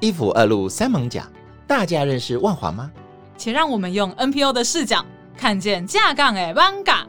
[0.00, 1.26] 一府二路三艋甲，
[1.66, 2.90] 大家认识万华吗？
[3.36, 5.04] 且让我们用 NPO 的视角
[5.36, 7.06] 看见正港的艋舺。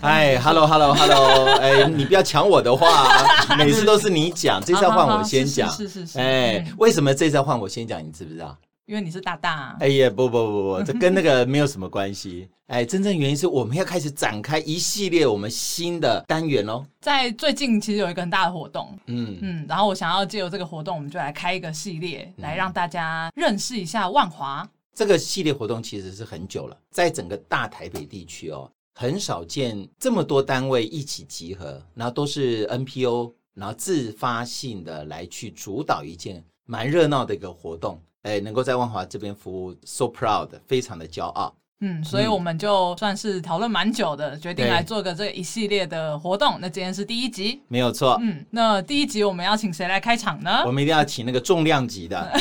[0.00, 3.24] 哎，Hello，Hello，Hello， 哎，你不要抢我的话，啊，
[3.56, 5.70] 每次都是你讲，这次要换我先讲。
[5.70, 6.18] 是是是。
[6.18, 8.04] 哎，为什么这次要换我先讲？
[8.04, 8.56] 你知不知道？
[8.86, 9.76] 因为你是大大啊。
[9.80, 12.48] 哎呀，不不不不， 这跟那个没有什么关系。
[12.66, 16.84] 哎，真正原因是我们要开始展开一系列我们新的单元喽。
[17.00, 24.66] 在最近其实有一个很大的活动，嗯嗯，然后我想要借由这个活动，我们就来开一个系列，来让大家认识一下万华。
[24.94, 28.70] 这个系列活动其实是很久了，在整个大台北地区哦。
[28.96, 41.54] 很少见这么多单位一起集合，然后都是 NPO，然后自发性的来去主导一件蛮热闹的一个活动，哎，能够在万华这边服务，so proud，非常的骄傲。
[41.80, 46.56] 嗯，所以我们就算是讨论蛮久的，决定来做个这一系列的活动。
[46.58, 48.18] 那今天是第一集，没有错。
[48.22, 50.62] 嗯，那第一集我们要请谁来开场呢？
[50.64, 52.30] 我们一定要请那个重量级的。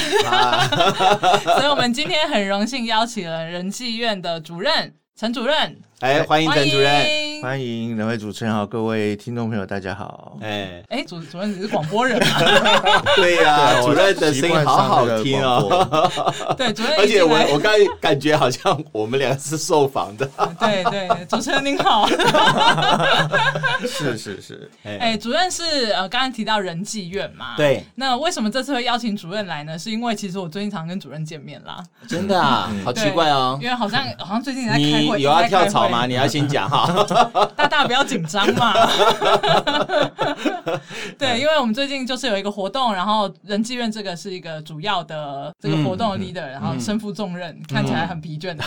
[1.44, 5.78] 所以我们今天很荣幸邀请了仁济院的主任陈主任。
[6.04, 10.36] 哎，欢迎陈主任，欢迎两位主持人好，各位听众朋友，大家好。
[10.42, 12.28] 哎哎，主主任你是广播人吗？
[13.16, 15.88] 对呀，主任的声音好好听哦。
[16.60, 20.30] 对，主任，而且我我刚感觉好像我们两个是受访的。
[20.60, 22.06] 对对，主持人您好。
[23.88, 27.56] 是是是，哎，主任是呃，刚才提到仁济院嘛？
[27.56, 27.82] 对。
[27.96, 29.80] 那为什么这次会邀请主任来呢？
[29.80, 31.82] 是因为其实我最近常跟主任见面啦。
[32.10, 33.58] 真的啊，好奇怪哦。
[33.62, 36.06] 因为好像好像最近在开会，有要跳槽吗？
[36.10, 37.06] 你要先讲哈，
[37.56, 38.74] 大大不要紧张嘛。
[41.20, 48.64] 对，因为我们最近就是有一个活动，然后人济院这个是一个主要的这个活动的 leader，然后身负重任，看起来很疲倦的。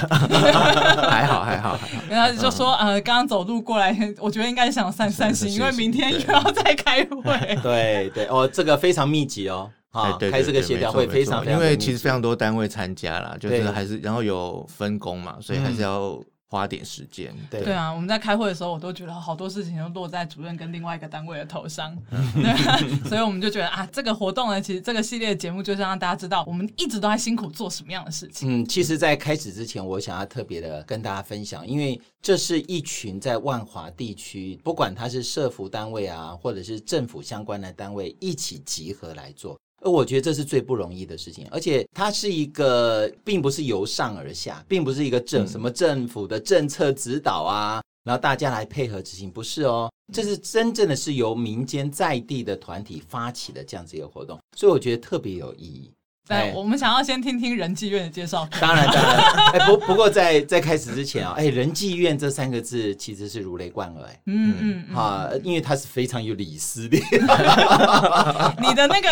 [1.09, 7.59] 还好还好，然后就说呃，刚刚走路过来，我觉得应该想散散心，因为明天又要再开会。
[7.63, 9.71] 对对哦，这个非常密集哦。
[9.93, 16.21] 啊，开这个协调会非常，因为其实非常多单位参加啦，就是还是然后有分工嘛，所以还是要。
[16.49, 21.97] 花点时间，对对啊，我们在开会的时候，我都觉得好多事情都落在主任跟另外一个单位的头上，
[22.35, 28.63] 对啊，所以我们就觉得啊，这个活动呢，其实这个系列节目就是让大家知道，我们一直都在辛苦做什么样的事情。
[28.63, 39.59] 嗯，其实，在开始之前，我想要特别的跟大家分享，因为这是一群在万华地区，不管他是社福单位啊，或者是政府相关的单位，一起集合来做。
[39.87, 55.89] 而我觉得这是最不容易的事情，而且它是一个，并不是由上而下，并不是一个政什么政府的政策指导啊，然后大家来配合执行，不是哦，这是真正的是由民间在地的团体发起的这样子一个活动，所以我觉得特别有意义。
[56.29, 58.49] 对，我们想要先听听仁济院的介绍。
[58.61, 59.17] 当然，当然。
[59.55, 66.97] 哎，不，不过在在开始之前啊，哎，仁济院这三个字其实是如雷贯耳，哎，嗯嗯，啊，因为它是非常有李斯的。
[68.61, 69.09] 你的那个，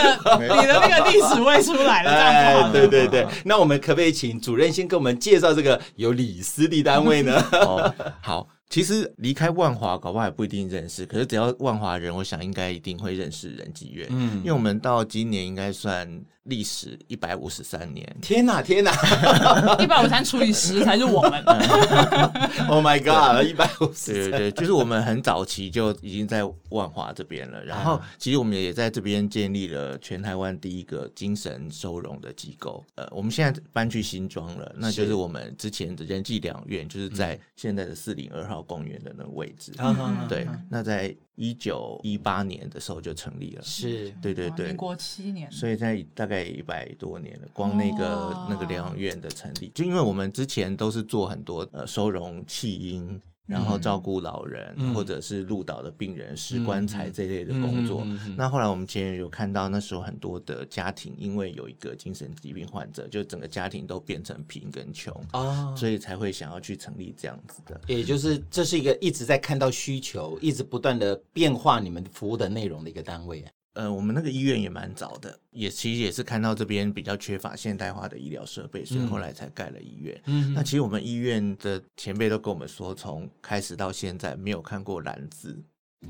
[0.56, 3.26] 你的那个历史位出来了，哎，对对对。
[3.44, 7.40] 那我们可不可以请主任先给我们介绍这个有李斯的单位呢？
[7.62, 8.48] 哦，好。
[8.70, 11.06] 其实离开万华，搞不好也不一定认识。
[11.06, 14.08] 可是只要万华人，我想应该一定会认识仁济院。
[14.10, 16.08] 嗯，因为我们到今年应该算
[16.44, 18.04] 历史一百五十三年。
[18.20, 18.90] 天哪，天哪！
[19.78, 21.44] 一百五十三除以十才是我们。
[22.68, 23.46] Oh my god！
[23.46, 24.12] 一百五十。
[24.12, 27.62] 对对对，就是我们很早期就已经在万华这边了。
[27.64, 32.84] 然后，其实我们也在这边建立了全台湾第一个精神收容的机构。
[32.96, 38.53] 呃，我们现在搬去新庄了，那就是我们之前的人济两院，就是在现在的四零二号。
[38.62, 44.10] 公园的那个位置，嗯、对，那在一九一八年的时候就成立了，是。
[44.22, 53.20] 对对对，民国七年，所以在大概一百多年了，光那个、哦、那个疗养院的成立，就因为我们之前都是做很多呃收容弃婴。
[53.46, 58.06] 然后照顾老人，嗯、或者是入岛的病人、拾棺材这类的工作。
[58.36, 67.80] 那后来我们前面有看到，那时候很多的家庭因为有一个精神疾病患者，就整个家庭都变成贫跟穷啊，哦、所以才会想要去成立这样子的。
[67.86, 73.44] 也就是这是一个一直在看到需求，一直不断的变化你们服务的内容的一个单位。
[73.74, 80.20] 呃，我们那个医院也蛮早的，也其实也是看到这边比较缺乏现代化的医疗设备，所以后来才盖了医院。
[80.26, 85.60] 嗯，那其实我们医院的前辈都跟我们说，从开始到现在没有看过蓝字，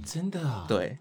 [0.04, 0.66] 真的啊？
[0.68, 0.98] 对，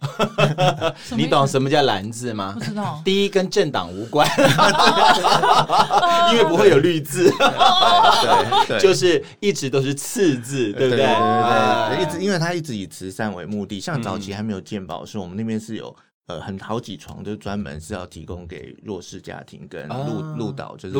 [1.17, 2.55] 你懂什么叫蓝字吗？
[2.57, 2.99] 不知道。
[3.03, 4.25] 第一跟政党无关，
[6.31, 7.29] 因为不会有绿字。
[7.29, 10.97] 对对，就是一直都是次字，对不对？
[11.05, 15.93] 对对对，一直因为他一直以慈善为目的，像早期还没有健保，时我们那边是有。
[16.27, 20.95] 呃，很好几床，就专门是要提供给弱势家庭跟鹭鹭岛，就是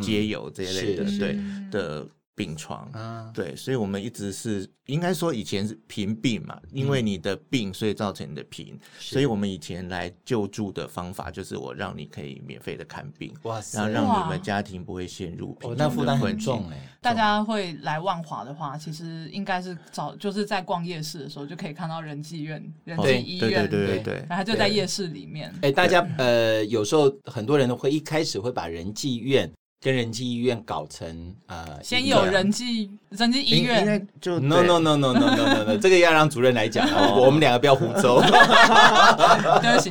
[0.00, 1.38] 街友这一类的，对
[1.70, 15.74] 的病床啊，对，所以我们一直是应该说以前是贫病嘛，因为你的病，所以造成你的贫，所以我们以前来救助的方法就是我让你可以免费的看病，哇塞，然后让你们家庭不会陷入贫。
[15.76, 16.78] 那负担很重哎。
[17.00, 25.54] 大家会来万华的话，其实应该是早就是在逛夜市的时候就可以看到仁济院、仁济医院，对对对对，然后就在夜市里面。
[25.62, 29.50] 哎，大家呃，有时候很多人都会一开始会把仁济院。
[29.84, 38.22] 跟仁济医院搞成呃，先有人济仁济医院，应该就 no no no no no no no no，这个要让主任来讲哦，我们两个不要胡诌。
[39.60, 39.90] 对不起，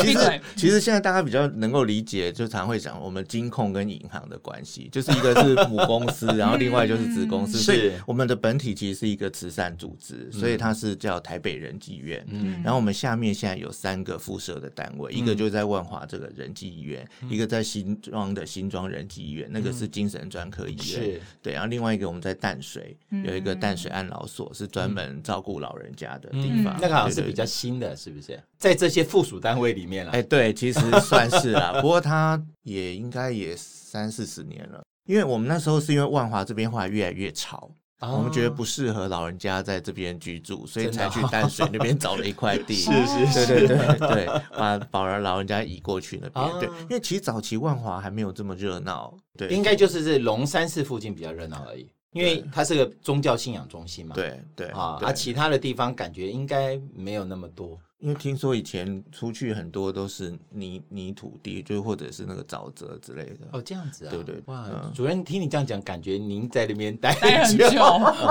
[0.00, 12.24] 其实其实现在大家比较能够理解，就常会讲我们金控跟银行的关系，就是一个是母公司，然后另外就是子公司，所以我们的本体其实是一个慈善组织，所以它是叫台北仁济院。
[12.30, 21.52] 嗯，然后我们下面现在有三个附设的单位，一个就在万华这个仁济医院，一个在新庄的新庄仁济医院，那个是精神专科医院，是对。
[21.52, 26.76] 然后另外一个我们在淡水有一个淡水安老所，是专门照顾老人家的地方。
[26.80, 28.40] 那个好像是比较新的，是不是？
[28.58, 30.12] 在这些附属单位里面了。
[30.12, 31.80] 哎，对，其实算是啦。
[31.80, 37.70] 不过它也应该也三四十年了，因为我们那时候是因为万华这边话越来越吵。
[38.00, 42.74] 我们觉得不适合老人家在这边居住，所以才去淡水那边找了一块地。
[42.84, 46.60] 是是是，对对对对，把宝儿老人家移过去那边。
[46.60, 49.16] 对，因为其实早期万华还没有这么热闹。
[49.38, 54.14] 对，应该就是这龙山寺附近比较热闹而已，因为它是个宗教信仰中心嘛。
[54.14, 57.78] 对对啊，而其他的地方感觉应该没有那么多。
[57.98, 63.48] 因为听说以前出去很多都是泥泥土地，就或者是那个沼泽之类的。
[63.52, 64.10] 哦，这样子啊。
[64.10, 64.36] 对对。
[64.46, 67.66] 哇，主任听你这样讲，感觉您在那边待很久。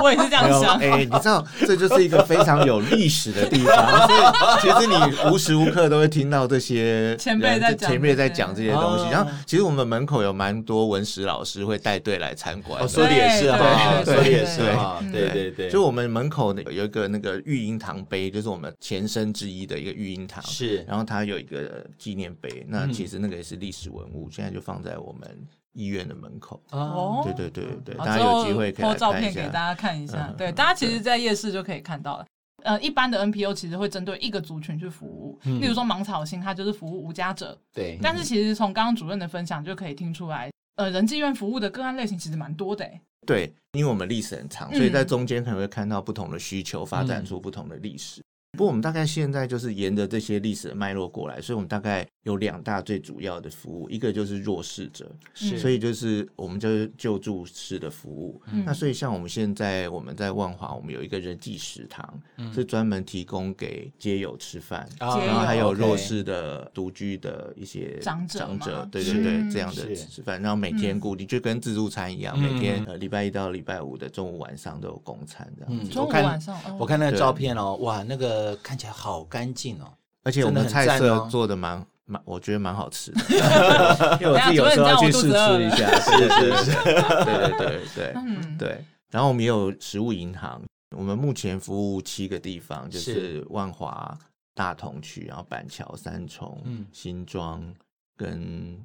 [0.03, 0.77] 我也是这样想。
[0.77, 9.09] 哎，你知道，这就是一个非常有历史的地方，所以其实你无时无刻都会听到这些 前辈在前辈在讲这些东西。
[9.09, 12.81] 然后，其实我们门口有蛮多文史老师会带队来参观。
[12.83, 15.69] 哦说的也是啊，说的也是啊，对对对。
[15.71, 26.59] 就我们门口有一个那个育婴堂碑，就是我们前身之一的一个育婴堂是，然后它有一个纪念碑，那其实那个也是历史文物，现在就放在我们医院的门口。
[26.71, 30.33] 哦，对对对对，大家有机会可以拍照片给大家看一下。
[30.35, 32.25] 对，大家其实，在夜市就可以看到了。
[32.63, 37.55] 呃，一般的 NPO 其实会针对一个族群去服务，例如说芒草心，它就是服务无家者。
[37.71, 42.89] 对，但是其实从刚刚主任的分享就可以听出来，呃，仁济院服务的个案类型其实蛮多的。
[43.27, 48.19] 对，因为我们历史很长，所以在中间可能会看到不同的需求，发展出不同的历史。
[48.55, 55.57] 不过我们大概现在就是沿着这些历史的脉络过来，所以我们大概有两大最主要的服务，一个就是弱势者，是。
[55.57, 58.41] 所以就是我们就是救助式的服务。
[58.51, 75.91] 嗯、那所以像我们现在我们在万华，我们有一个人际食堂，嗯、是专门提供给街友吃饭，嗯、然后还有弱势的独居的一些长者，长者对对对，这样的吃饭，然后每天固定就跟自助餐一样，嗯、每天呃礼拜一到礼拜五的中午晚上都有公餐这样子。
[75.91, 78.44] 中午晚上，我看那个照片哦，哇，那个。
[78.57, 79.93] 看起来好干净哦，
[80.23, 83.21] 而且我们菜色做的蛮蛮，我觉得蛮好吃的。
[84.19, 86.71] 因为我自己有时候要去试吃一下，是是是，
[87.23, 88.57] 对对对对。
[88.59, 88.85] 对。
[89.09, 90.61] 然后我们也有食物银行，
[90.97, 93.45] 我们目前服务七个地方，就是。
[93.51, 94.17] 万华、
[94.53, 97.73] 大同区，然后板桥、三重、新庄
[98.17, 98.77] 跟。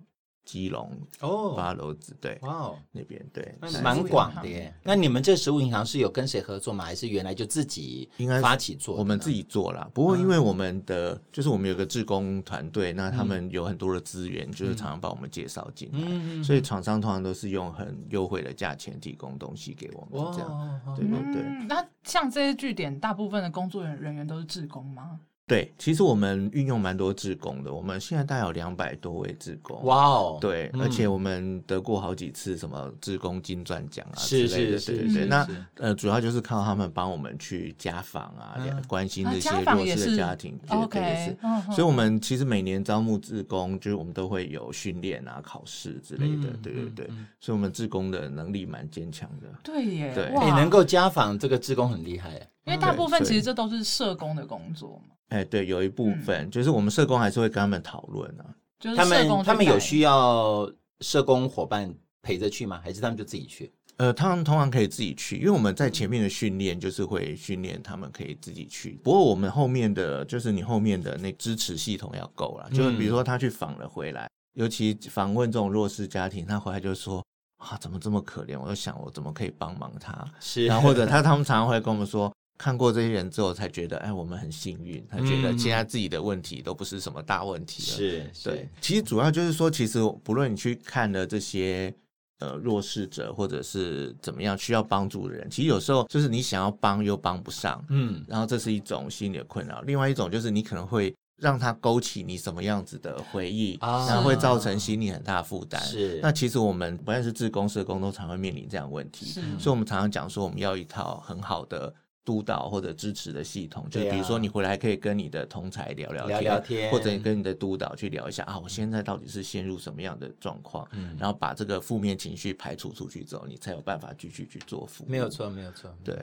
[0.45, 0.91] 基隆
[1.21, 4.75] 哦，八楼子对，哇哦，那边对，蛮广的耶。
[4.83, 6.85] 那你们这食物银行是有跟谁合作吗？
[6.85, 8.97] 还是原来就自己应该发起做？
[8.97, 9.89] 我们自己做啦。
[9.95, 21.43] 不过因为我们的就是我们有个志工团队，那他们有很多的资源，就是常常把我们介绍进来，所以厂商通常都是用很优惠的价钱提供东西给我们，这样对对对。
[21.69, 25.21] 那像这些据点，大部分的工作人员都是志工吗？
[25.51, 29.83] 对，其实我们运用蛮多志工的，我们现在大概有两百多位志工。
[29.83, 30.39] 哇哦！
[30.41, 35.27] 对，而且我们得过好几次什么志工金钻奖啊之类的，对对对。
[35.27, 38.55] 那呃，主要就是靠他们帮我们去家访啊，
[38.87, 41.37] 关心这些弱势的家庭，对对是。
[41.75, 47.07] 所以，我们其实每年招募志工，就是我们都会有训练啊、考试之类的，对对对。
[47.41, 49.49] 所以，我们志工的能力蛮坚强的。
[49.65, 52.35] 对耶，对，你能够家访这个志工很厉害，
[52.67, 55.17] 因为大部分其实这都是社工的工作嘛。
[55.31, 58.47] 哎，对，有一部分、嗯、就是我们社工还是会跟他们讨论啊。
[58.79, 60.71] 就是他们他们有需要
[61.01, 62.81] 社工伙伴陪着去吗？
[62.83, 63.71] 还是他们就自己去？
[63.99, 68.99] 呃，他们通常可以自己去，因为我们在前面的训练就是会训练他们可以自己去。
[69.05, 77.23] 不过我们后面的就是你后面的那支持系统要够了，就是比如说他去访了回来，嗯、尤其访问这种弱势家庭，他回来就说
[77.59, 78.59] 啊，怎么这么可怜？
[78.59, 80.27] 我就想我怎么可以帮忙他？
[80.41, 82.33] 是，然后或者他他们常常会跟我们说。
[82.61, 85.03] 看过这些人之后，才觉得哎，我们很幸运。
[85.09, 87.97] 他觉得现在自己的问题都不是什么大问题了。
[87.97, 88.69] 是，对。
[88.83, 91.91] 其实主要就是说，其实不论你去看的这些
[92.39, 99.81] 呃弱势者或者是怎么样需要帮助的人，其实有时候就是你想要帮又帮不上，嗯，然后这是一种心理的困扰。
[99.87, 105.81] 另外一种就是你可能会让他勾起你什么样子的回忆，啊、然后会造成心理很大的负担。
[105.81, 111.95] 是，那其实我们不但是自工社工都常会面临这样的问题，是所以我们常常讲说我们要一套很好的。
[112.31, 125.11] 督导或者支持的系统，就比如说你回来可以跟你的同才聊聊天，聊聊天，或者你跟你的督导去聊一下啊，我现在到底是陷入什么样的状况，嗯，然后把这个负面情绪排除出去之后，你才有办法继续去做服务。
[125.11, 126.17] 没有错，没有错，对。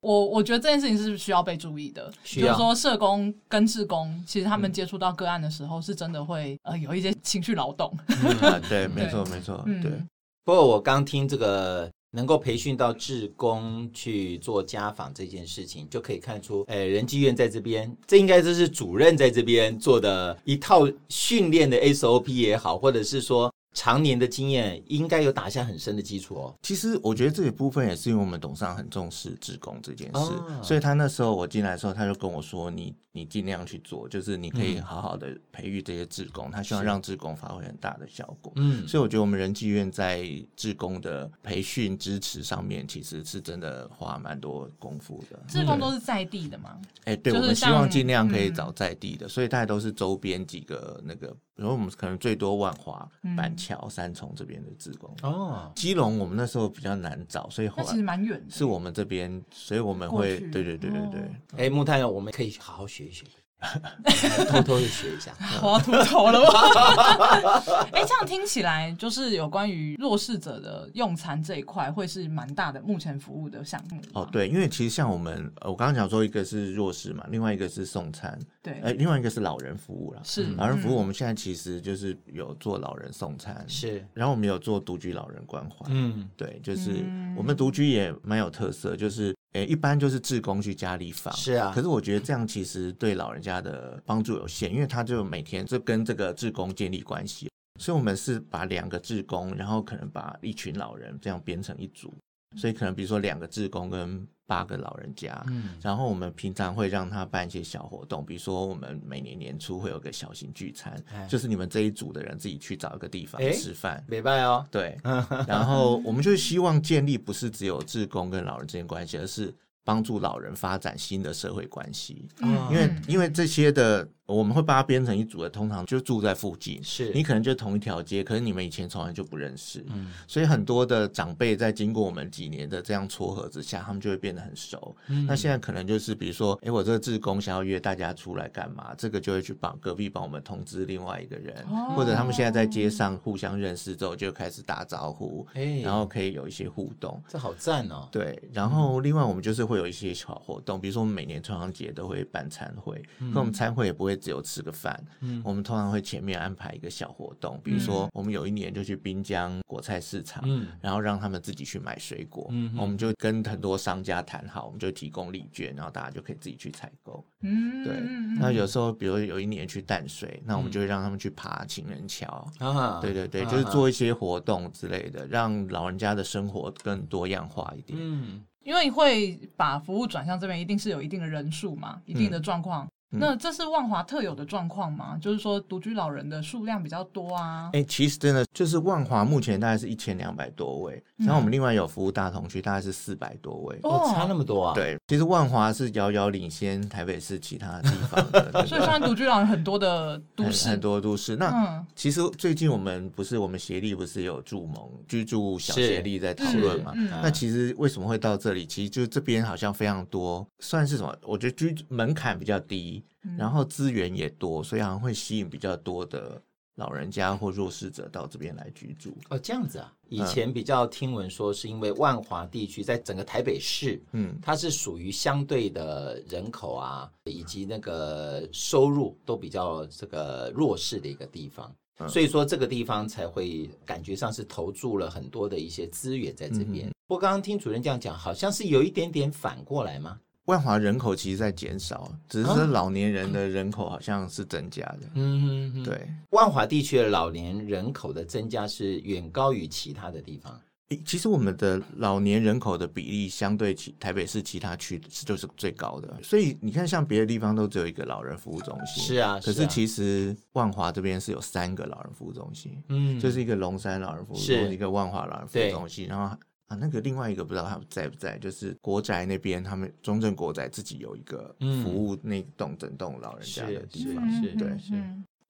[0.00, 7.96] 我我觉得这件事情是需要被注意的，需要就是说社工跟志工，其实他们接触到个案的时候，是真的会呃有一些情绪劳动。
[8.08, 9.92] 嗯啊、对，没错，没错，对。
[9.92, 10.08] 嗯、
[10.44, 11.88] 不过我刚听这个。
[12.12, 23.52] 能够培训到志工去做家访这件事情，就可以看出，哎，仁济院在这边，这应该就是主任在这边做的一套训练的 SOP 也好，或者是说。
[23.74, 26.54] 常年的经验应该有打下很深的基础哦。
[26.62, 36.48] 其实我觉得这一部分也是因为我们董事长很重视职工这件事，哦、所以他那时候我进来的时候，他就跟我说：“你你尽量去做，就是你可以好好的培育这些职工。
[36.48, 38.52] 嗯”他希望让职工发挥很大的效果。
[38.56, 45.38] 嗯，所以我觉得我们人济院在职工的培训支持上面，其实是真的花蛮多功夫的。
[45.48, 46.78] 职工都是在地的吗？
[47.04, 51.34] 哎，对，我们希望尽量可以找在地的，嗯、所以大家都是周边几个那个。
[51.54, 53.06] 比如我们可能最多万华、
[53.36, 61.30] 板桥、三重这边的职工哦，基隆我们那时候比较难找，所以后来其实蛮远的，是我们这边，所以我们会对对对对对。
[61.58, 63.26] 哎，木炭，我们可以好好学一学。
[64.48, 67.62] 偷偷的学一下， 我要秃头了吗？
[67.92, 74.00] 哎、欸，这样听起来就是有关于弱势者的用餐这一块，会是蛮大的目前服务的项目。
[74.14, 80.20] 哦，对，因为其实像我们，我刚刚讲说一个是弱势嘛，另外一个是送餐，对，哎，另外一个是老人服务了。
[80.24, 87.04] 是老人服务，我们现在其实就是有做老人送餐，是，然后我们有做独居老人关怀，嗯，对，就是
[87.36, 89.34] 我们独居也蛮有特色，就是。
[89.52, 91.72] 诶，一般就是志工去家里访，是啊。
[91.74, 102.14] 可是我觉得这样其实对老人家的帮助有限，因为他就每天就跟这个志工建立关系，所以我们是把两个志工，然后可能把一群老人这样编成一组，
[102.56, 114.98] 所以可能比如说两个志工跟八个老人家，嗯，然后我们平常会让他办一些小活动，比如说我们每年年初会有个小型聚餐，唉就是你们这一组的人自己去找一个地方吃饭，没办哦，对，
[115.48, 119.54] 然后我们就希望建立不是只有志工跟老人之间关系，而是
[119.84, 124.06] 帮助老人发展新的社会关系，嗯，因为因为这些的。
[124.26, 126.82] 我们会把它编成一组的，通常就住在附近。
[126.82, 129.84] 是你可能就同一条街，可是你们以前从来就不认识。
[129.88, 134.96] 嗯，所以很多的长辈在经过我们几年的这样撮合之下，他们就会变得很熟。
[135.08, 138.94] 嗯，那现在可能就是比如说，哎，我这个志工想要约大家出来干嘛？
[138.96, 147.20] 这个就会去帮隔壁帮我们通知另外一个人，哦、或者他们现在在街上互相认识之后就开始打招呼，哎，然后可以有一些互动。
[147.28, 148.08] 这好赞哦！
[148.12, 154.22] 对，然后另外我们就是会有一些小活动，比如说我们每年重阳节都会办餐会，嗯、可我们餐会也不会。
[154.22, 167.96] 只有吃个饭，嗯，我们通常会前面安排一个小活动，比如说我们有一年就去滨江果菜市场，嗯，然后让他们自己去买水果，嗯，我们就跟很多商家谈好，我们就提供礼券，然后大家就可以自己去采购，嗯，对。
[168.38, 177.98] 那有时候，比如有一年去淡水，那我们就会让他们去爬情人桥，啊，对对对，就是做一些活动之类的，让老人家的生活更多样化一点。
[178.00, 182.86] 嗯，因为会把服务转向这边，一定是有一定的人数嘛，一定的状况。
[183.18, 185.18] 那这是万华特有的状况吗？
[185.20, 187.70] 就是说独居老人的数量比较多啊？
[187.74, 194.74] 哎、欸，其实真的就是万华目前大概是一千两百多位，嗯、然后我们另外有服务大同区，大概是四百多位，哦，差那么多啊？
[194.74, 201.36] 对，其实万华是遥遥领先台北市其他地方的， 所以虽然独居老人很多的都市，很，很多都市。
[201.36, 204.76] 那、嗯、其实最近我们不是我们协力不是有助盟
[205.06, 206.92] 居住小协力在讨论嘛？
[207.22, 208.64] 那其实为什么会到这里？
[208.64, 211.14] 其实就这边好像非常多，算是什么？
[211.22, 213.01] 我觉得居门槛比较低。
[213.36, 216.40] 然后资源也多，所以好像会吸引比较多的
[216.74, 219.16] 老人家或弱势者到这边来居住。
[219.28, 219.92] 哦，这样子啊！
[220.08, 236.90] 以前比较听闻说，是因为万华地区在整个台北市，嗯，它是属于相对的人口啊，以及那个收入都比较这个弱势的一个地方，嗯，所以说这个地方才会感觉上是投注了很多的一些资源在这边。
[237.06, 240.18] 不过刚刚听主任这样讲，好像是有一点点反过来吗？
[240.46, 245.00] 万华人口其实在减少，只是老年人的人口好像是增加的。
[245.14, 250.60] 嗯嗯，对，万华地区的老年人口的增加是远高于其他的地方。
[251.06, 266.36] 其实我们的老年人口的比例相对其台北市其他区是就是最高的，所以你看像别的地方都只有一个老人服务中心，是啊，可是其实万华这边是有三个老人服务中心，嗯，就是一个龙山老人服务中心，一个万华老人服务中心，然后
[266.72, 274.94] 啊那个另外一个不知道他们在不在，就是国宅那边他们中正国宅自己有一个服务那栋整栋老人家的地方，是对，是。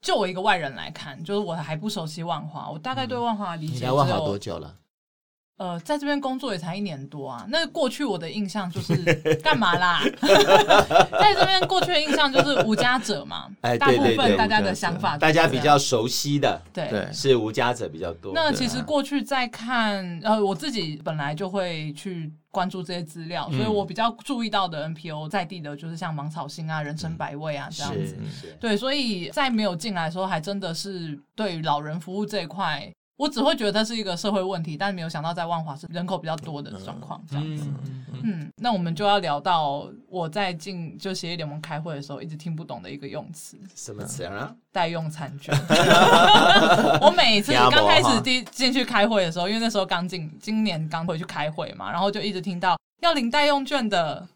[0.01, 3.75] 就我一个外人来看，就是我还不熟悉万华，我大概对万华的理解。
[3.75, 4.77] 你来万华多久了？
[5.59, 7.47] 呃，在这边工作也才一年多啊。
[7.49, 8.97] 那过去我的印象就是
[9.45, 10.03] 干嘛啦？
[11.21, 13.49] 在这边过去的印象就是无家者嘛。
[13.61, 18.33] 哎，大部分大家的想法，大家比较熟悉的，对，是无家者比较多。
[18.35, 28.17] 那其实过去在看，呃，我自己本来就会去关注这些资料，所以我比较注意到的 NPO 在地的，就是像芒草心啊、人生百味啊这样子。
[28.59, 32.93] 对，所以在没有进来的时候，还真的是对老人服务这一块。
[33.23, 37.65] 我只会觉得它是一个社会问题，但是没有想到在万华是人口比较多的状况这样子。
[37.69, 43.57] 嗯，嗯，嗯，嗯，那我们就要聊到我在进就协议联盟开会的时候，一直听不懂的一个用词。
[43.77, 44.53] 什么词啊？
[44.73, 45.57] 代用餐券。
[47.01, 54.27] 我每次刚开始第进去开会的时候，因为那时候刚进，今年刚回去开会嘛，然后就一直听到要领代用券的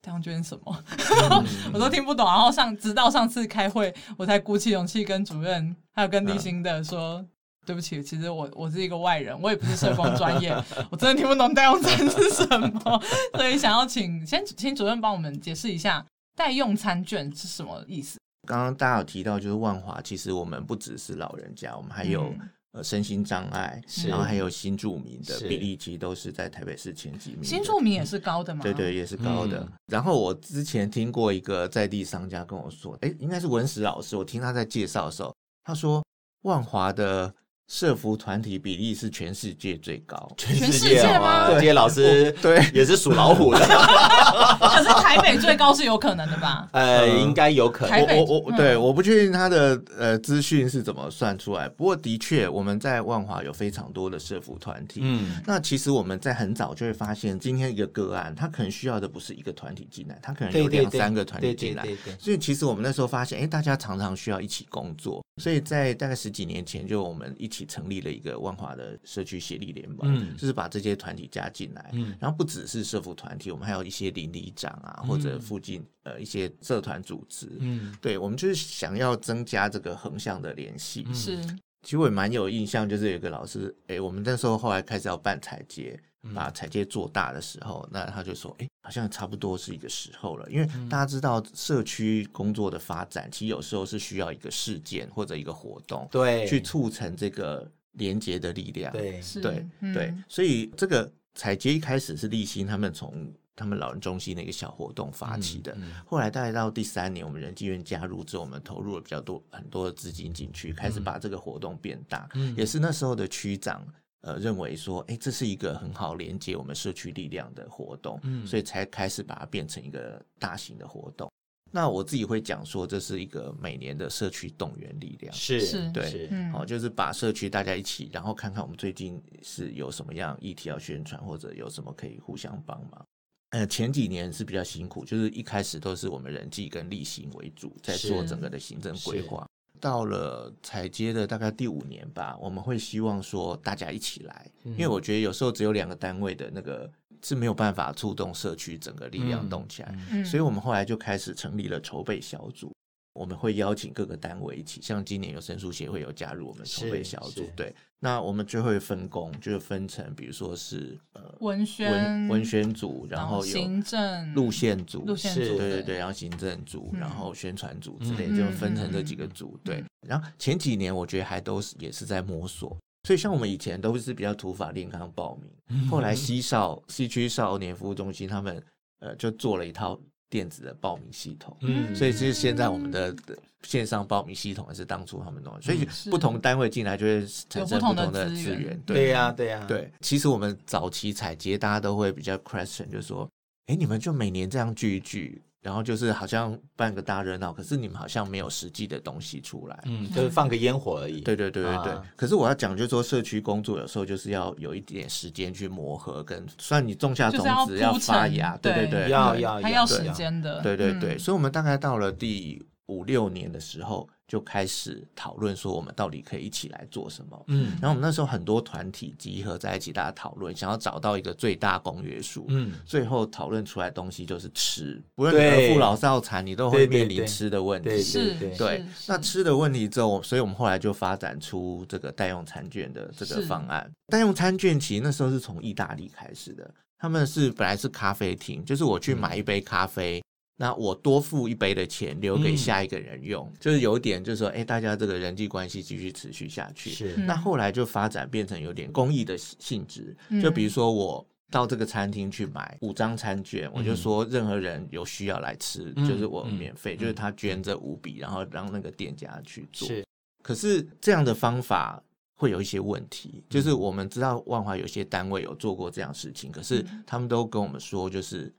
[0.00, 0.84] 代用券什么，
[1.74, 2.24] 我都听不懂。
[2.24, 7.26] 然后上直到上次开会，我才鼓起勇气跟主任还有跟立新的说。
[7.68, 10.50] 对不起，其实我我是一个外人，我也不是社工专业，
[10.90, 13.02] 我真的听不懂代用餐是什么，
[13.34, 16.02] 所以想要请先请主任帮我们解释一下
[16.34, 18.18] 代用餐券是什么意思。
[18.46, 27.44] 刚刚大家有提到，就是万华，其实我们不只是老人家，我们还有、嗯、呃身心障碍，然后还有新住民的比例，其实都是在台北市前几名。
[27.44, 28.62] 新住民也是高的吗？
[28.62, 29.58] 对对，也是高的。
[29.58, 35.34] 嗯、然后我之前听过一个在地商家跟我说，哎，应该是文史老师，我听他在介绍的时候，
[35.64, 36.02] 他说
[36.44, 37.34] 万华的。
[37.68, 41.48] 社服团体比例是全世界最高，全世界吗？
[41.50, 43.58] 这些老师对也是属老虎的，
[44.58, 46.66] 可是台北最高是有可能的吧？
[46.72, 48.16] 呃，应该有可能。
[48.16, 51.68] 我我我对，我不确定他的呃资讯是怎么算出来。
[51.68, 55.00] 不过的确，我们在万华有非常多的社服团体。
[55.02, 61.86] 嗯，那其实我们在很早就会发现，今天一个个案，他可能需要的不是一个团体进来，他可能有两三个团体进来。
[62.18, 65.22] 所以其实我们那时候发现，哎，大家常常需要一起工作。
[65.36, 81.42] 所以在大概十几年前，就我们一起成立了一个万华的社区协力联盟，嗯，就是把这些团体加进来，嗯，然后不只是社服团体，我们还有一些邻里长啊，或者附近呃一些社团组织，嗯，对，我们就是想要增加这个横向的联系，是。
[81.82, 85.98] 其实我也蛮有印象，就是有一个老师，哎，我们那时候后来开始要办踩街。
[86.34, 98.92] 把踩街做大的时候，那他就说：“哎，好像差不多是一个时候了。”因为大家知道，社区工作的发展，其实有时候是需要一个事件或者一个活动，对，去促成这个连接的力量。
[98.92, 100.14] 对，对，对。
[100.28, 105.76] 所以这个彩街一开始是立新他们从他们老人中心的一个小活动发起的。
[106.04, 112.28] 后来大概到第三年，我们人济院加入之后，我们投入了比较多很多的资金进去，开始把这个活动变大。
[112.56, 113.86] 也是那时候的区长。
[114.22, 121.30] 呃，认为说，哎，这是一个很好连接我们社区力量的活动，嗯，所以才开始把它变成一个大型的活动。
[121.70, 133.04] 那我自己会讲说，这是一个每年的社区动员力量，是，是对，好、就是把社区大家一起，然后看看我们最近是有什么样议题要宣传，或者有什么可以互相帮忙。
[133.50, 139.46] 呃，前几年是比较辛苦，就是一开始都是我们人际跟例行为主，在做整个的行政规划。
[139.80, 146.90] 到了采接的大概第五年吧，我们会希望说大家一起来，嗯、因为我觉得有时候只有两个单位的那个
[147.22, 152.72] 是没有办法触动社区整个力量动起来，嗯、所以我们后来就开始成立了筹备小组。
[153.18, 157.74] 我们会邀请各个单位一起，像今年有申诉协会有加入我们筹备小组，对。
[157.98, 169.82] 那我们就会分工，就是分成，比如说是呃文宣文文宣组，然后有行政路线组，路线组，对对对，然后行政组，然后宣传组之类，就分成这几个组，对。
[170.06, 175.50] 然后前几年我觉得还都是也是在摸索，所以像我们以前都是比较土法炼钢报名，
[175.90, 178.62] 后来西少西区少年服务中心他们
[179.00, 180.00] 呃就做了一套。
[180.30, 183.14] 电子的报名系统，嗯，所以其实现在我们的
[183.62, 189.90] 线上报名系统也是当初他们弄的，所以不同单位进来就会产生不同的资源，对呀，对呀，对。
[190.00, 193.28] 其实我们早期采接，大家都会比较 question，就是说，
[193.66, 195.40] 哎，你们就每年这样聚一聚。
[195.60, 201.20] 然后就是好像办个大热闹，可是你们好像没有实际的东西出来，嗯，就是放个烟火而已。
[201.22, 201.92] 对对对对对。
[201.92, 210.60] 啊、可是我要讲，就是说社区工作有时候就是要有一点时间去磨合，跟虽然你种下种子要发芽，对对对，要要还要时间的。
[210.62, 214.08] 对对对，所以我们大概到了第五六年的时候。
[214.28, 217.44] 就开始讨论说，我们到底可以一起来做什么？
[217.46, 222.44] 嗯，然后我们那时候很多团体集合在一起，大家讨论，想要找到一个最大公约数。
[222.48, 227.88] 嗯，最后讨论出来的东西就是吃，不论你儿妇老少残，你都会面临吃的问题。
[227.88, 228.84] 对是，对。
[229.06, 233.90] 那吃的问题之后，所以我们后来就发展出这个代用餐券的这个方案。
[234.08, 240.22] 代用餐券其实那时候是从意大利开始的，他们是本来是咖啡厅，就是我去买一杯咖啡。
[240.58, 246.90] 嗯那我多付一杯的钱留给下一个人用，嗯、就是有点就是说，哎、欸，大家这个人际关系继续持续下去。
[246.90, 247.14] 是。
[247.18, 259.86] 那后来就发展变成有点公益的性质，嗯、就比如说我到这个餐厅去买五张餐券，嗯、我就说任何人有需要来吃，嗯、就是我免费，嗯、就是他捐这五笔，然后让那个店家去做。
[259.86, 260.04] 是。
[260.42, 262.02] 可是这样的方法
[262.34, 268.52] 会有一些问题，就是我们知道万华有些单位有做过这样事情，可是他们都跟我们说，就是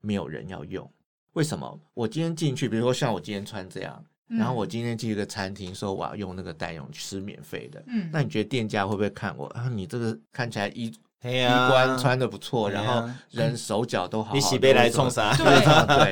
[0.00, 0.90] 没有人要用。
[1.34, 9.68] 为什么我今天进去，比如说像我今天穿这样，嗯、然后我今天去一个餐厅说我要用那个代用吃免费的，嗯，那你觉得店家会不会看我啊？
[9.68, 10.92] 你这个看起来衣、
[11.22, 15.34] 啊、衣冠穿的不错，啊、然后人手脚都好，好，你洗杯来冲啥？
[15.36, 15.44] 对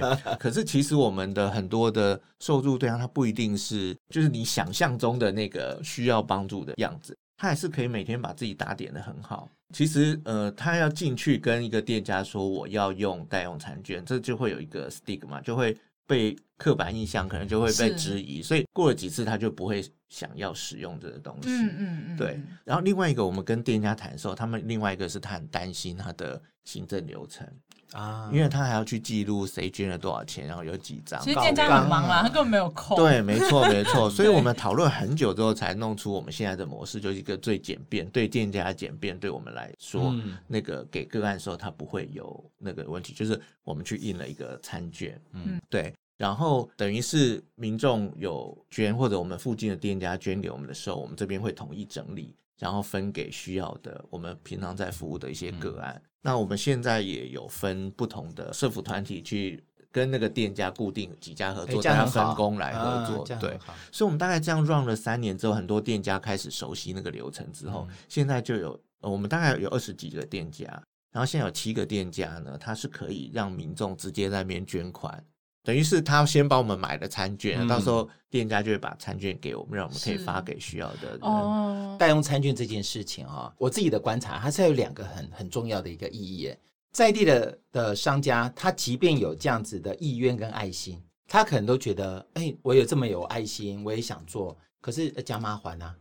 [0.01, 0.37] 对。
[0.37, 9.51] 可是其实我们的很多的受助对象，他不一定是就是你想象中的那个需要帮助的样子，他还是可以每天把自己打点的很好。
[9.75, 15.77] 其实，呃，他要进去跟一个店家说我要用代用餐券，这就会有一个 stigma，就会
[16.07, 21.49] 被刻板印象，可能就会被质疑，所以过了几次他就不会想要使用这个东西。
[21.49, 22.17] 嗯嗯嗯。
[22.17, 22.41] 对。
[22.63, 27.45] 然后另外一个，我们跟店家谈的时候，他们另外一个是他很担心他的行政流程。
[27.93, 31.21] 啊，因为他还要去记录谁捐了多少钱，然后有几张。
[31.21, 32.97] 其实店家很忙啦，他根本没有空。
[32.97, 34.09] 对，没错，没错。
[34.11, 43.13] 所以我们讨论很久之后，才弄出我们现在的模式，就是一个最简便，对店家简便，对我们来说，嗯、那个给个案的时候，他不会有那个问题。
[43.13, 45.93] 就是我们去印了一个餐券，嗯，对。
[46.17, 55.95] 然后等于是民众有捐，或者我们附近的店家捐给我们的时候，我们这边会统一整理，然后分给需要的我们平常在服务的一些个案。
[55.97, 63.59] 嗯那我们现在也有分不同的社服团体去跟那个店家固定几家合作，大家分工来合作，对。
[63.91, 70.65] 所以，我们大概这样 run 了三年之后，很多店家开始熟悉那个流程之后，现在就有我们大概有二十几个店家，
[71.11, 75.23] 然后现在有七个店家呢，它是可以让民众直接在那边捐款。
[75.65, 81.19] 等于是他先帮我们买了餐券，嗯、到时候店家就会把餐券给我们，让我们可以发给需要的人。
[81.23, 86.53] 哦，代用餐券这件事情啊，我自己的观察，它是有两个很很重要的一个意义。
[86.91, 95.95] 在地的的商家，他即便有这样子的意愿跟爱心，他可能都觉得，哎、欸，我有这么有爱心，我也想做，可是加麻烦啊。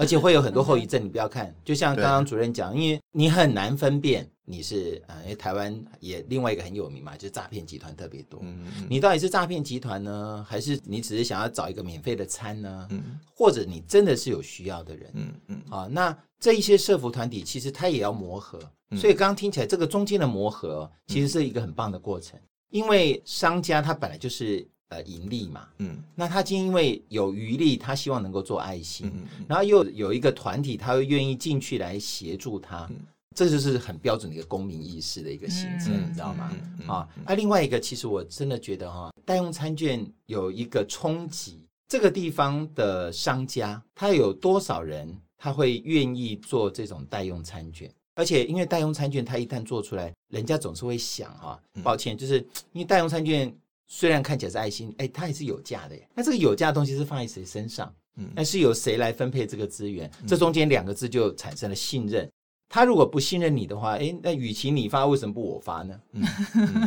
[0.00, 8.40] 而且会有很多后遗症，你不要看，就像刚刚主任讲，因为你很难分辨你是呃，因为台湾也另外一个很有名嘛，就是诈骗集团特别多。
[8.42, 12.88] 嗯嗯，你到底是诈骗集团呢，还是你只是想要找一个免费的餐呢？
[12.90, 15.10] 嗯，或者你真的是有需要的人？
[15.12, 18.58] 嗯嗯，啊，那这一些社福团体其实他也要磨合，
[18.96, 24.66] 所以刚刚听起来这个中间的磨合其实是一个很棒的过程，因为商家他本来就是。
[24.90, 32.96] 呃，盈利嘛，嗯，那他今天因为有余力，他希望能够做爱心，嗯嗯、然后又有一个团体，他会愿意进去来协助他，嗯、
[33.36, 36.50] 这就是很标准的一个公民意识的一个形成，嗯、你知道吗？
[36.50, 47.88] 嗯嗯、啊，那、啊、另外一个，其实我真的觉得哈，代用餐券有一个冲击，这个地方的商家，他有多少人他会愿意做这种代用餐券？
[48.16, 52.38] 而且因为代用餐券，他一旦做出来，人家总是会想哈，抱歉，就是
[52.72, 53.54] 因为代用餐券。
[53.92, 56.08] 虽然看起来是爱心，哎，它也是有价的耶。
[56.14, 57.92] 那这个有价的东西是放在谁身上？
[58.18, 60.08] 嗯，那是由谁来分配这个资源？
[60.28, 62.30] 这中间两个字就产生了信任。
[62.72, 66.00] 他如果不信任你的话，哎，那与其你发，为什么不我发呢？
[66.12, 66.24] 嗯，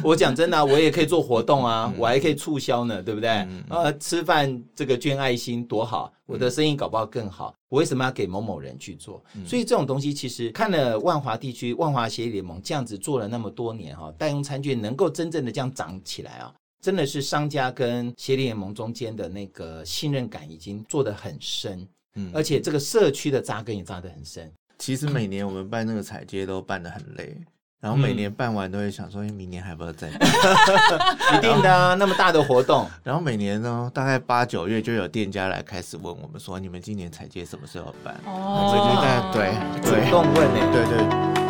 [0.01, 3.29] 我讲真的啊，我也可以做活动啊，我还可以促销呢，对不对？
[3.67, 7.53] 啊，吃饭这个捐爱心多好，我的生意搞不好更好。
[7.67, 9.21] 我为什么要给某某人去做？
[9.45, 16.53] 所以这种东西其实看了万华地区万华协议联盟这样子做了那么多年哈，代用餐券能够真正的这样长起来啊。
[16.83, 24.51] 真的是商家跟协力联盟中间的那个信任感已经做得很深，嗯，而且这个社区的扎根也扎得很深。
[24.77, 27.37] 其实每年我们办那个彩街都办得很累，
[27.79, 30.29] 然后每年办完都会想说，明年还不要再办？
[31.37, 38.13] 一定的啊，那么大的活动，然后每年呢，大概八九月就有店家来开始问我们说，你们今年彩街什么时候办？
[38.25, 39.41] 哦，对
[39.89, 41.42] 对，主动问呢，对对。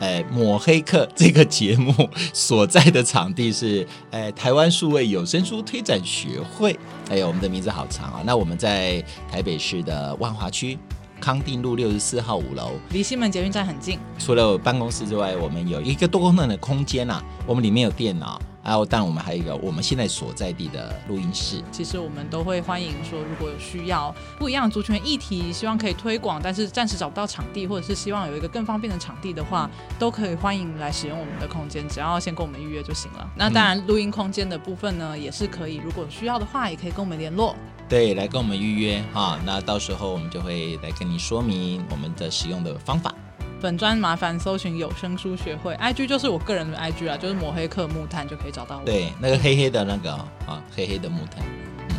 [0.00, 1.92] 哎，抹黑客这个节目
[2.32, 6.78] 所在的场地是哎台湾数位有声书推展学会。
[7.10, 8.22] 哎呦，我们的名字好长啊！
[8.26, 10.78] 那我们在台北市的万华区
[11.20, 13.98] 康定路六十四号五楼，离西门捷运站很近。
[14.18, 18.40] 除了办公室之外，我们有一个多功能的空间啊，我们里面有电脑。
[18.60, 21.62] 还有，但我们还有一个我们现在所在地的录音室。
[21.72, 33.26] 其实我们都会欢迎说，如果有需要不一样的族群议题，希望可以推广，但是暂时找不到场地，或者是希望有一个更方便的场地的话，都可以欢迎来使用我们的空间，只要先跟我们预约就行了。
[33.34, 37.56] 那当然，录音空间的部分呢，也是可以，如果需要的话，也可以跟我们联络。
[37.88, 43.14] 对，来跟我们预约哈，那到时候我们就会来跟你说明我们的使用的方法。
[43.62, 48.84] 本专麻烦搜寻有声书学会，IG 就是我个人的 IG 啦，就是抹黑客木炭就可以找到我。
[48.84, 50.12] 对，那个黑黑的那个
[50.46, 51.42] 啊，黑黑的木炭，
[51.88, 51.96] 嗯，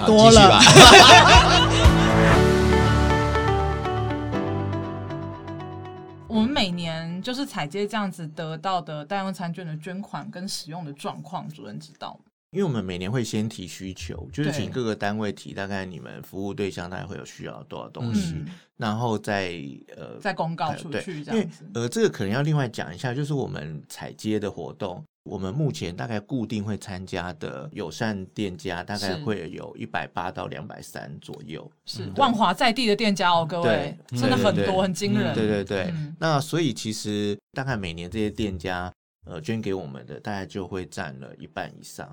[0.00, 0.48] 好多了。
[0.48, 0.60] 吧。
[6.26, 12.31] 我们每年就是采接这样子得到的代用餐券的捐款跟使用的状况，主任知道吗？
[12.52, 19.54] 因为我们每年会先提需求，就是请各个单位提大概你们服务对象大概会有需要多少东西，嗯、然后再
[19.96, 21.64] 呃再公告出去这样子。
[21.72, 31.70] 呃，这个可能要另外讲一下，就是我们踩街的活动，我们目前大概固定会参加的友善店家大概会有一百八到两百三左右。
[31.86, 35.34] 是万华在地的店家哦，各位真的很多，很惊人。
[35.34, 38.92] 对对对，嗯、那所以其实大概每年这些店家
[39.24, 42.12] 呃捐给我们的，大概就会占了一半以上。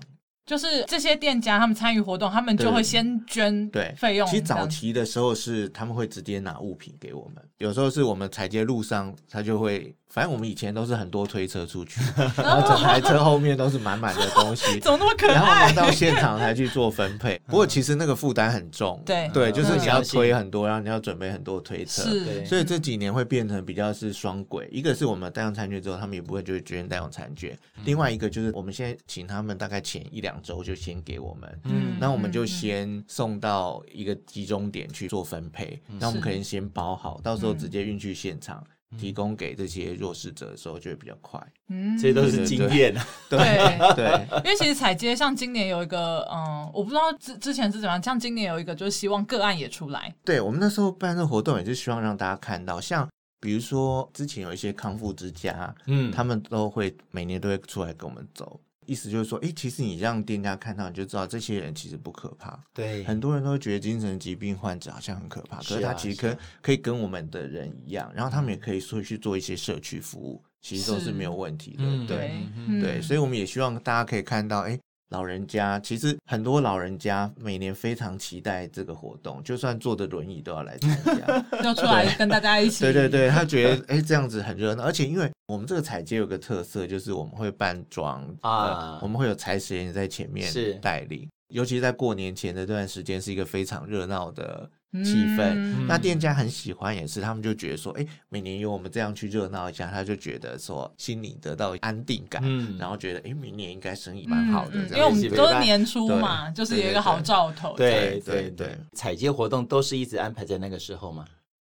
[0.50, 4.28] 就是这些店家，他们参与活动，他们就会先捐对费用。
[4.28, 9.94] 其实早期的时候是他们会直接拿物品给我们，有时候是我们踩街路上，他就会。
[10.12, 12.02] 反正我们以前都是很多推车出去，
[12.36, 15.36] 然后整台车后面都是满满的东西， 怎么那么可爱？
[15.36, 17.40] 然后我们到现场才去做分配。
[17.46, 22.44] 不过其实那个负担很重，对对，就是你要推很多，然后你要准备很多推车，是。
[22.44, 27.54] 所以这几年会变成比较是双轨，一个是我们带用餐券之后，他们也不会就会捐带用餐券；
[27.86, 38.66] 另外一个就是我们现在请他们大概前一两周就先给我们，嗯，那我们就先送到一个集中点去做分配，那我们可能先包好，到时候直接运去现场。
[38.98, 42.92] 提供给这些弱势者的时候就会比较快，嗯，这些都是经验。
[42.98, 43.38] 啊，对。
[43.96, 53.08] 对，因为其实采街像今年有一个，嗯，我不知道之之前是怎么样，像今年有一个就是希望个案也出来，对，我们那时候办这个活动也是希望让大家看到，像
[53.40, 58.60] 比如说之前有一些康复之家，嗯，他们都会每年都会出来跟我们走。
[58.90, 62.60] 意思就是说，哎、欸，其实你让店家看到，你就知道这些人其实不可怕。
[62.74, 71.84] 对，很多人都会觉得精神疾病患者好像很可怕，可是他其实可可以跟我们的人一样，然后他们也可以说去做一些社区服务，其实都是没有问题的。
[72.08, 74.80] 对对，对，所以我们也希望大家可以看到，哎、欸。
[75.10, 82.84] 老人家其实很多老人家每年非常期待这个活动，就算坐着轮椅都要来参加， 要出来跟大家一起。
[82.84, 94.70] 对对对，他觉得哎这样子很热闹，而且因为我们这个彩街有个特色，就是我们会扮装啊、呃，我们会有财神爷在前面带领，尤其在过年前的这段时间是一个非常热闹的。
[94.92, 107.76] 气氛，嗯、那店家很喜欢，也是他们就觉得说，哎、欸，每年有我们这样去热闹一下，他就觉得说心里得到安定感，嗯、然后觉得，哎、欸，明年应该生意蛮好的，嗯、因为我们都是年初嘛，就是有一个好兆头。
[107.78, 108.20] 对对。
[108.20, 108.68] 对，对对。
[108.68, 111.26] 对，踩街活动都是一直安排在那个时候吗？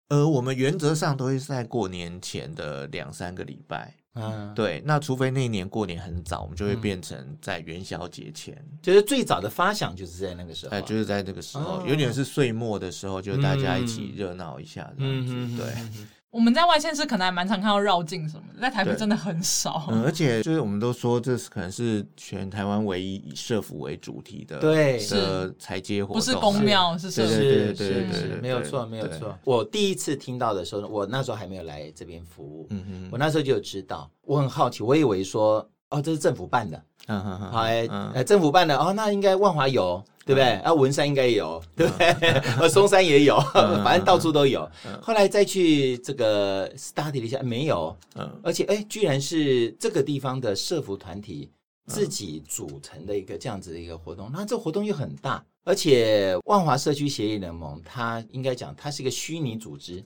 [0.09, 3.95] 呃，我们原则上都会在过年前的两三个礼拜。
[4.15, 15.65] 嗯，对，那除非那一年过年很早，我们就会变成在元宵节前，就是最早的发想就是在那个时候，哎，就是在那个时候，有点是岁末的时候，就大家一起热闹一下这样子，对。
[16.35, 19.87] 我们在外县市可能还蛮常看到绕境什么的，在台北真的很少。
[19.89, 24.99] 嗯，而且就是我们都说，这是可能是全台湾唯一以社福为主题的对。
[25.07, 29.33] 的财接活动，不是公庙，是社福，对对对对，没有错，没有错。
[29.45, 40.03] 我第一次听到的时候，我那时候还没有来这边服务，嗯哼，我那时候就有知道，我很好奇，我以为说，哦，这是政府办的，嗯嗯嗯，好哎，政府办的，哦，那应该万华有。
[40.27, 40.53] 对不对？
[40.61, 42.31] 啊，文山应该有，对不对？
[42.59, 43.39] 呃，松山也有，
[43.85, 44.67] 反正到处都有。
[44.99, 47.95] 后来再去这个 study 了一下，没有。
[48.15, 51.51] 嗯，而且哎，居然是这个地方的社服团体
[51.85, 54.31] 自己组成的一个这样子的一个活动。
[54.33, 60.03] 那这活动又很大，而且万华社区协议联盟，它应该讲它是一个虚拟组织，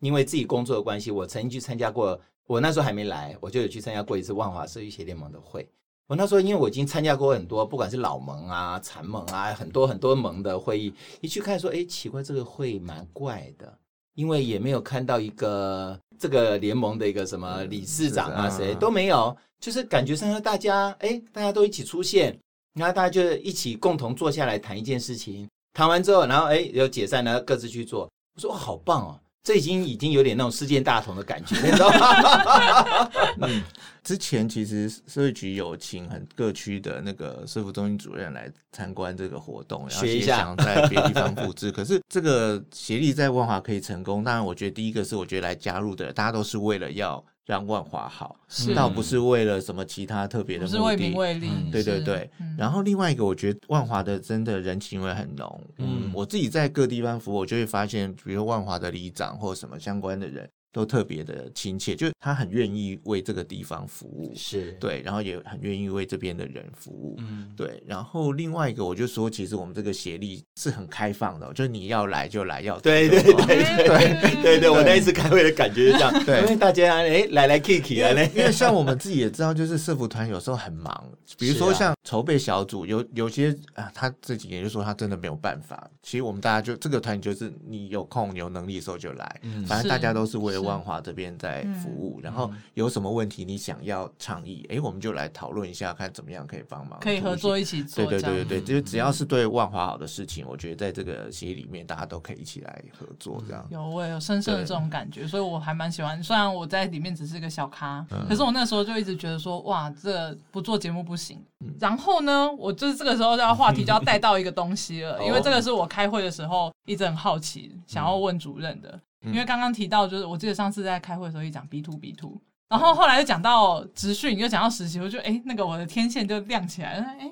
[0.00, 2.20] 因为自己工作的关系，我曾经去参加过。
[2.46, 5.68] 我那时候还没来，我就有去参加过一次万华社区协联盟的会。
[6.06, 13.78] 我那时候，因为我已经参加过很多，不管是老盟啊、残盟啊，很多很多盟的会议，一去看说，哎，奇怪，这个会蛮怪的，
[14.14, 22.38] 因为也没有看到一个这个联盟的一个什么理事长啊，谁都没有，就是感觉上大家，哎，大家都一起出现，
[22.74, 28.06] 然后大家就一起共同坐下来谈一件事情，谈完之后，然后哎，有解散，然后各自去做。
[28.34, 29.20] 我说，哇，好棒哦！
[29.44, 33.10] 这已经已经有点那种世界大同的感觉， 你知道吗？
[33.42, 33.62] 嗯，
[34.02, 41.70] 之前其实社会局有请很各区的那个社福中心主任来参观这个活动，然后也想在别的地方复制。
[41.76, 47.22] 可是这个协力在万华可以成功，当然我觉得第一个是我觉得来加入的大家都是为了要。
[47.46, 48.36] 让万华好，
[48.74, 51.48] 倒不是为了什么其他特别的目的，是为名为利。
[51.48, 52.30] 嗯、对对对。
[52.40, 55.62] 嗯、然后另外一个，我觉得万华的真的人情味很浓。
[55.78, 60.48] 嗯，我自己在各地方服务，我就会发现，比如万华的里长或什么相关的人。
[60.74, 67.80] 都特别的亲切，就是他很愿意为这个地方服务，是对，然后也很愿意为这边的人服务，嗯，对。
[67.86, 81.08] 然后另外一个，我就说，其实我们这个协力是很开放的，就是你要来就来，要 对对对对对对对，我那一次开会的感觉是这样，对，因为大家哎来来 Kiki 来来，因为像我们自己也知道，就是社服团有时候很忙，
[81.38, 85.88] 比如说像筹备小组，有有些啊，他这几年就说他真的没有办法。
[86.02, 90.63] 其实我们大家就这个团就是你有空有能力的时候就来，嗯，反正大家都是为了。
[90.64, 98.04] 万华这边在服务，然后有什么问题你想要倡议，哎，我们就来讨论一下，看怎么样可以帮忙，可以合作一起做。
[98.04, 103.42] 对对对对对，就是只要是对万华好的事情，我觉得在这个协议里面，大家都可以一起来合作。
[103.46, 106.22] 这样有我也有深深的这种感觉，所以我还蛮喜欢。
[106.22, 111.42] 虽然我在里面只是个小咖，可是我那时候就一直觉得说，哇，这不做节目不行。
[111.80, 119.00] 然后呢，我就是这个时候要话题就要带到一个东西了， 因为这个是我开会的时候一直很好奇，想要问主任的。
[119.24, 127.30] 因为刚刚提到，就是我记得上次在开会的时候一讲 B to B to，然后后来又讲到职训，又讲到实习，我就哎，那个我的天线就亮起来了，哎，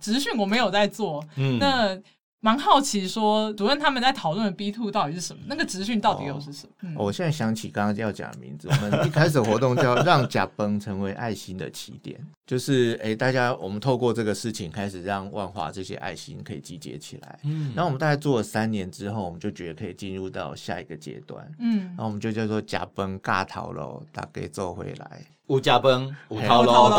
[0.00, 2.00] 职训我没有在做，嗯，那。
[2.44, 5.42] 蛮好奇，说主任他们在讨论的 B two 到底是什么？
[5.46, 6.72] 那个职训到底又是什么？
[6.72, 17.38] 哦嗯、我现在想起刚刚要讲的名字，我们一开始活动叫“让甲崩成为爱心的起点”，就是 哎，大家我们透过这个事情开始让万华这些爱心可以集结起来。
[17.44, 21.50] 嗯，然后我们大概做了三年之后，我们就觉得可以进入到下一个阶段。
[21.60, 25.22] 嗯，然后我们就叫做“甲崩尬逃喽”，大概做回来。
[25.48, 26.90] 五甲崩，五逃喽，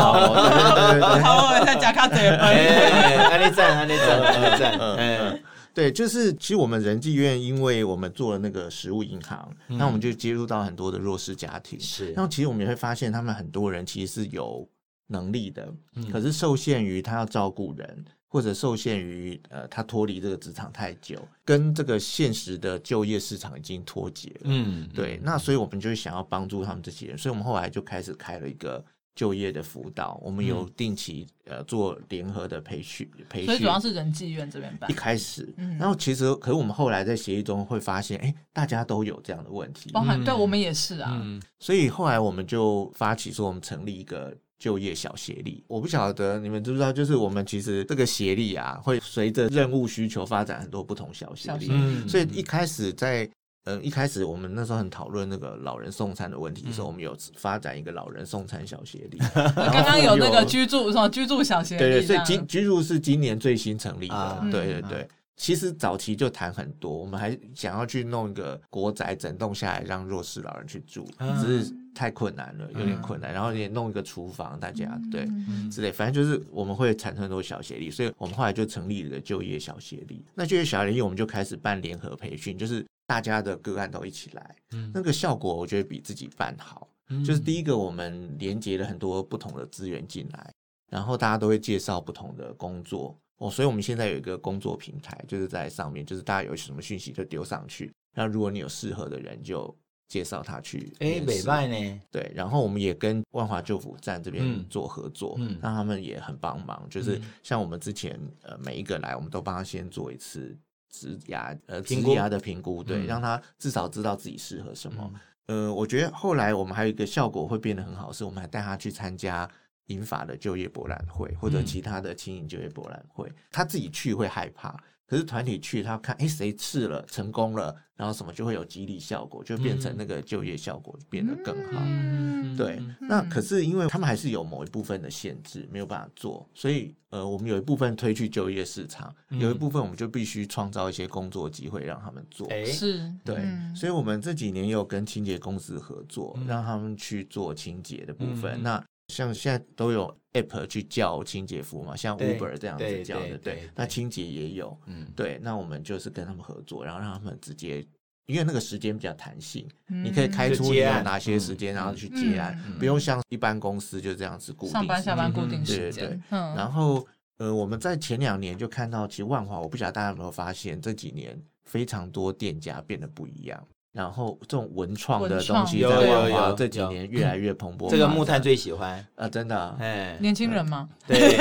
[1.20, 4.78] 逃在甲卡这安利赞，安利赞，安利赞。
[4.78, 5.42] 嗯，
[5.74, 11.78] 对，就是其实我们仁济院，因为我们做了那个食物银行，那、嗯、我们就接触到很多的弱势家庭。
[11.80, 14.68] 是，然后其实我们也会发现，他们很多人其实是有
[15.08, 18.04] 能力的，嗯、可是受限于他要照顾人。
[18.36, 24.40] 或者受限于呃，他脱离这个职场太久，跟这个现实的就业市场已经脱节了。
[24.44, 25.18] 嗯，对。
[25.22, 30.20] 那所以我们就想要帮助他们这些人，所以我们后来就开始开了一个就业的辅导。
[30.22, 33.46] 我们有定期呃做联合的培训，培训。
[33.46, 34.90] 所以主要是人济院这边办。
[34.90, 41.18] 一开始，嗯、然后其实可是我们后来在协议中会发现，哎，大家都有这样的问题，包含对我们也是啊。
[41.22, 44.36] 嗯，所以后来我们就发起说，我们成立一个。
[44.58, 51.68] 就业小协力，我不晓得你们知不知道，就是我们其实这个协力啊，会随着任务需求发展很多不同小协力。
[51.70, 53.28] 嗯，所以一开始在
[53.64, 59.18] 嗯一开始我们那时候很讨论那个老人送餐的问题的时候，我们有发展一个老人送餐小协力。
[59.34, 65.08] 刚刚有那个居住什么居住小协力，对对，所以居居住是今年最新成立的，对对对。
[65.36, 71.06] 其实早期就谈很多，我们还想要去弄一个国宅，整栋下来让弱势老人去住，
[71.40, 73.32] 只是太困难了，有点困难。
[73.32, 75.28] 然后也弄一个厨房，大家对
[75.70, 80.24] 之类，反正就是我们会产生很多小协力，所以我们后来就成立了就业小协力。
[80.34, 84.56] 那就业小协力，我们就开始办联合培训，就是大家的个案都一起来，
[84.94, 86.88] 那个效果我觉得比自己办好。
[87.24, 90.50] 就是第一个，我们连接了很多不同的资源进来，
[90.90, 93.16] 然后大家都会介绍不同的工作。
[93.38, 97.92] 哦，所以我们现在有一个工作平台，就是在上面，就是大家有什么讯息就丢上去。
[98.14, 99.76] 那如果你有适合的人，就
[100.08, 100.90] 介绍他去。
[101.00, 102.00] 哎，美拜呢？
[102.10, 106.86] 对，然后我们也跟万华救辅站这边做合作，嗯，那他们也很帮忙。
[106.88, 110.56] 就是像我们之前呃每一个来，我们都帮他先做一次
[110.88, 115.12] 植牙呃植牙的评估，对，让他至少知道自己适合什么。
[115.48, 119.46] 呃，我觉得后来我们还有一个效果会变得很好，是我们还带他去参加。
[119.86, 131.80] 银发的就业博览会，或者其他的轻盈就业博览会，嗯、他自己去会害怕，可是团体去，他看，哎，谁试了成功了，然后什么就会有激励效果，就变成那个就业效果变得更好。
[131.84, 142.48] 嗯、对，嗯、那可是因为他们还是有某一部分的限制，没有办法做，所以呃，我们有一部分推去就业市场，嗯、有一部分我们就必须创造一些工作机会让他们做。
[142.66, 148.58] 是，对，嗯、所以我们这几年有跟清洁公司合作，嗯、让他们去做清洁的部分。
[148.58, 153.68] 嗯、那像现在都有 app 去叫清洁服务嘛，像 Uber 这样子叫的，对。
[153.74, 155.38] 那清洁也有，嗯，对。
[155.42, 157.86] 那我们就是跟他们合作，然后让他们直接，
[158.26, 166.08] 因为那个时间比较弹性，你可以开出你有哪些时间，然后去接案，不用像一般公司就这样子固定上班下班固定时间。
[166.08, 167.06] 对，然后
[167.38, 173.66] 呃，我们在前两年就看到，其实万华，我不晓得大家有没有发现，这几年非常多店家变得不一样。
[173.96, 177.88] 然后这种文创的东西有在万华有有这几年越来越蓬勃。
[177.88, 179.74] 这个木炭最喜欢，啊，真的
[180.20, 180.86] 年轻人吗？
[181.06, 181.34] 对，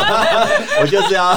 [0.80, 1.36] 我就是要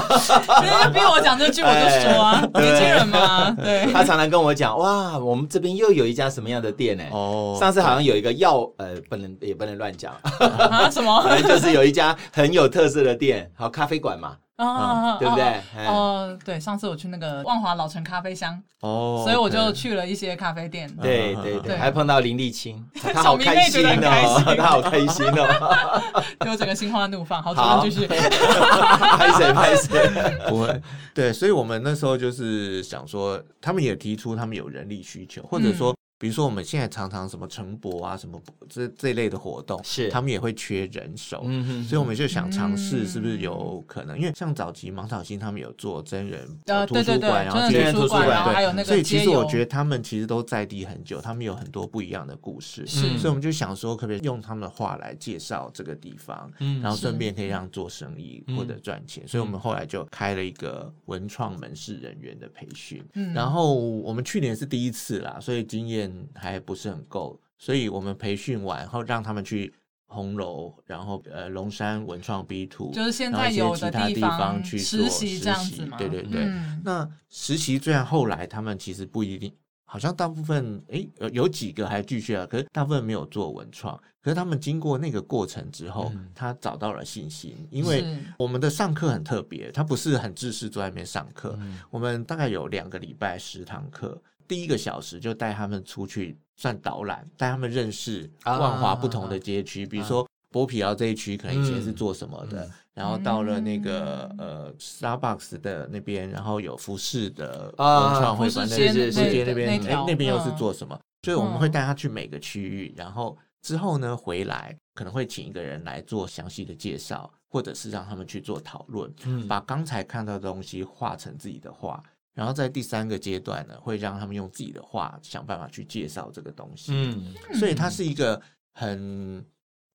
[0.89, 3.91] 逼我讲这句，我就说啊，年轻人嘛，对。
[3.91, 7.03] 他常常跟我讲，哇，我们这边又有一家什么样的店呢？
[7.11, 11.21] 哦，上次好像有一个药，呃，不能也不能乱讲，啊什么？
[11.23, 15.61] 反 正就是有一家很有特色的店，好咖啡馆嘛，啊，对不对？
[15.87, 20.87] 哦，对，上次我去那个万华老城咖啡香，哦，所以我就去了一些咖啡店。
[21.01, 22.83] 对对对，还碰到林立清，
[23.13, 27.41] 他好开心哦， 他好开心哦， 给我整个心花怒放。
[27.41, 30.81] 好，主任继续，拍谁拍谁，不会，
[31.13, 35.95] 对，所以我们那时候就是想说，他们也提出他们有人力需求，或者说。
[36.23, 40.09] 比如说我们现在常常什么成博啊，什么这这类的活动，是。
[40.09, 46.47] 他们也会缺人手，嗯哼，所以我们就想尝试是不是有可能，因为像早期芒草心他们有做真人
[46.87, 69.73] 图书馆，然后真人图书馆，还有那个，所以其实我觉得他们其实都在地很久，他们有很多不一样的故事，是，所以我们就想说，可不可以用他们的话来介绍这个地方，嗯，然后顺便可以让做生意或者赚钱，所以我们后来就开了一个文创门市人员的培训，嗯，然后我们去年是第一次啦，所以经验还不是很够，所以我们培训完，后让他们去
[70.05, 75.97] 红楼，然后呃龙山文创 B Two，就是现在有的地方去做实习这样子嘛。
[75.97, 76.43] 对对对。
[76.45, 79.51] 嗯、那实习虽然后来他们其实不一定，
[79.85, 83.99] 好像大部分诶有有几个还继续啊，可是大部分没有做文创。
[84.21, 88.05] 可是他们经过那个过程之后，嗯、他找到了信心，因为
[88.37, 94.21] 我们的上课很特别，他不是很制式坐在那边上课，嗯、我们大概有两个礼拜十堂课。
[94.47, 110.95] 第一个小时就带他们出去算导览，带他们认识万华不同的街区，啊、比如说剥皮寮这一区可能以前是做什么的，嗯、然后到了那个、嗯、呃 Starbucks 的那边，然后有服饰的文创会馆，那是服饰街那边，哎那边又是做什么？
[110.95, 122.03] 嗯、所以我们会带他去每个区域，然后之后呢回来可能会请一个人来做详细的介绍，或者是让他们去做讨论，嗯、把刚才看到的东西画成自己的画。
[122.33, 126.91] 然后在第三个阶段呢，会让他们用自己的话想办法去介绍这个东西。
[126.93, 128.41] 嗯，所以它是一个
[128.73, 129.45] 很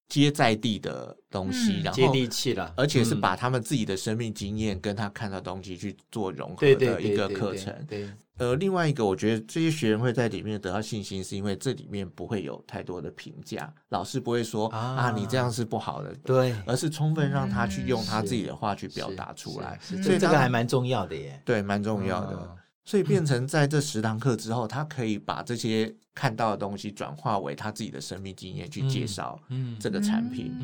[0.09, 7.75] 接在地的东西，然后接地气了，而且是把他们自己的生命经验跟他看到东西去做融合的一个课程。
[7.87, 8.09] 对。
[8.39, 22.37] 呃，另外一个，我觉得这些学员会在里面得到信心，是因为这里面不会有太多的评价，老师不会说啊，啊，你这样是不好的，对，而是充分让他去用他自己的话去表达出来，所以这个还蛮重要的耶，对，蛮重要的。
[22.37, 22.57] 哦
[22.89, 29.39] 所以变成在这十堂课之后，他可以把这些看到的东西转化为他自己的生命经验去介绍，
[29.79, 30.57] 这个产品。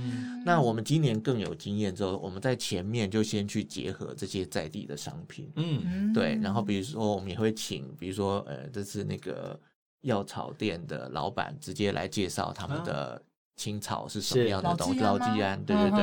[0.42, 6.38] 那我们今年更有经验之后，我们在前面就先去结合这些在地的商品，嗯，对。
[6.42, 9.60] 然后比如说，我们也会请，比如说，呃，这次那个
[10.00, 13.20] 药草店的老板直接来介绍他们的。
[13.56, 15.00] 青草是什么样的东西？
[15.00, 15.98] 老吉安，对对对，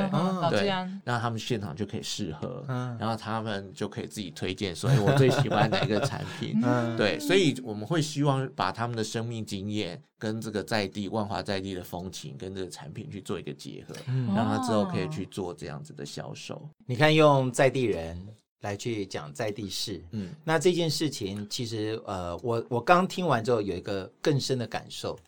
[0.50, 0.68] 对，
[1.04, 2.64] 然后他们现场就可以试喝，
[3.00, 6.62] 然后他们就可以自己推荐，所以我最喜欢哪一个产品？
[6.96, 13.94] 对，所以我们会希望把他们的生命经验跟这个在地万华在地的风情跟这个产品去做一个结合，
[14.34, 16.70] 让他之后可以去做这样子的销售。
[16.86, 18.18] 你看，用在地人
[18.62, 25.20] 来去讲在地事，嗯，那这件事情其实，呃，我我刚听完之后有一个更深的感受。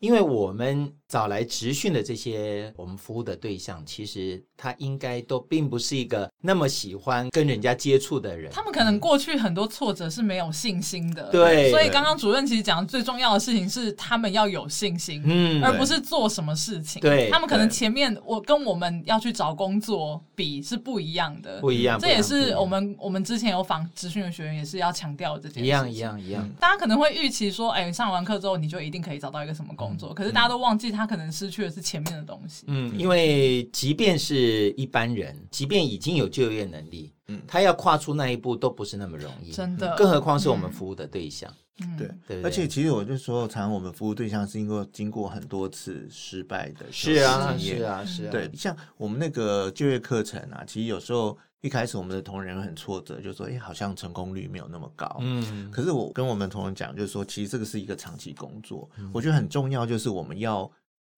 [0.00, 8.52] 因为我们找来直训的这些我们服务的对象，其实他应该都并不是一个那么喜欢跟人家接触的人。
[8.52, 11.24] 他们可能过去很多挫折是没有信心的。
[11.30, 17.02] 对，所以刚刚主任其实讲的最重要的事情是他们要有信心，嗯，而不是做什么事情。
[17.02, 21.98] 对，他们可能前面我跟我们要去找工作比是不一样的，不一样。
[21.98, 25.64] 这也是我们我们之前有访咨询的学员也是要强调这件事情。
[25.64, 26.48] 一样一样一样。
[26.60, 29.88] 大家可能会预期说，哎，上完课之后你就一定可以找到一个什么工作。
[29.88, 32.64] 工作，可是大家都忘记，他可能失去的是前面的东西。
[32.66, 39.94] 嗯，因为即便是一般人，即便已经有就业能力，嗯，他要跨出那一步都不是那么容易，真的。
[39.96, 41.52] 更何况是我们服务的对象。
[41.80, 42.42] 嗯，对，对。
[42.42, 48.30] 而且其实我就说，常常我们服务对象是因为经过很多次失败的是啊，是啊，是啊。
[48.30, 51.36] 对，像我们那个就业课程啊，其实有时候。
[51.60, 58.88] 一开始我们的同仁很挫折，就说：“哎，好像成功率没有那么高。”嗯，可是我跟我们同仁讲，就是说，其实这个是一个长期工作。
[58.96, 60.70] 嗯、我觉得很重要，就是我们要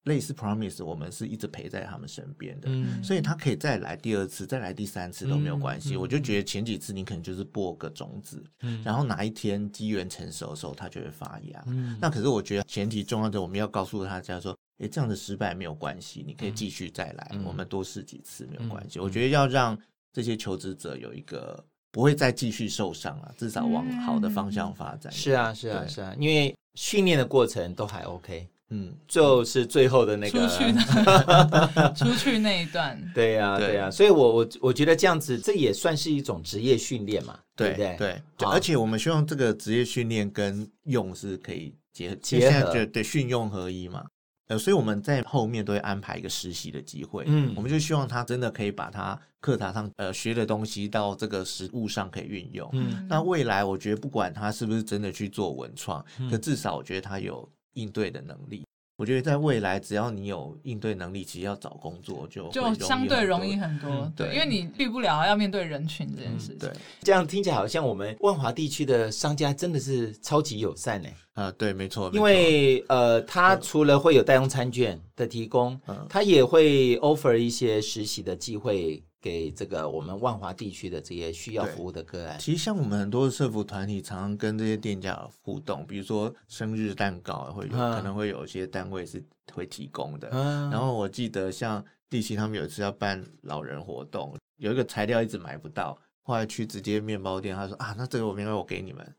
[0.04, 5.94] 类似 promise，我们是一直陪在他们身边的，嗯、所以他可以再来第二次，再来第三次都没有关系。
[5.94, 11.62] 嗯、我就觉得前几次你可能就是播个种子，嗯、然后哪一天机缘成熟的时候，它就会发芽。
[11.66, 18.98] 嗯、那可是我觉得前提重要的，我们要告诉大家说：“哎，这样的失败没有关系，你可以继续再来，嗯、我们多试几次没有关系。
[18.98, 19.78] 嗯”我觉得要让。
[20.12, 25.12] 这些求职者有一个不会再继续受伤了，至少往好的方向发展。
[25.12, 28.48] 是啊，是啊，是啊，因为训练的过程都还 OK。
[28.70, 37.96] 嗯，就是最后的那个出去的 出去那一段，对呀，对呀，所以我我我觉得这样子，这也算是一种职业训练嘛，对不对？
[37.98, 44.04] 对，而且我们希望这个职业训练跟用是可以结结合，对，训用合一嘛。
[44.46, 52.68] 呃，所以我们在后面都会安排一个实习的机会，嗯，我们就希望他真的可以把他课堂上呃学的东西到这个实物上可以运用。
[52.72, 57.48] 嗯，那未来我觉得不管他是不是真的去做文创，可至少我觉得他有。
[57.74, 58.64] 应对的能力，
[58.96, 63.88] 我觉得在未来，只要你有应对能力，其实要找工作就就相对容易很多。
[63.90, 66.56] 嗯、对，因为你避不了要面对人群这件事情。
[66.56, 71.08] 嗯、对，这样听起来好像我们万华地区的商家真的是超级友善呢。
[71.34, 72.10] 啊，对，没错。
[72.12, 79.02] 因为呃，他除了会有代用餐券的提供，嗯、他也会 offer 一些实习的机会。
[79.20, 90.30] 给这个我们万华地区的这些需要服务的个案，其实像我们很多的社福团体，常常跟这些店家互动，比如说生日蛋糕会有，嗯、可能会有一些单位是会提供的。
[90.32, 99.14] 嗯、然后我记得像地奇他们有一次要办老人活动，有一个材料一直买不到，后来去直接面包店，他说啊，那这个我明白，我给你们。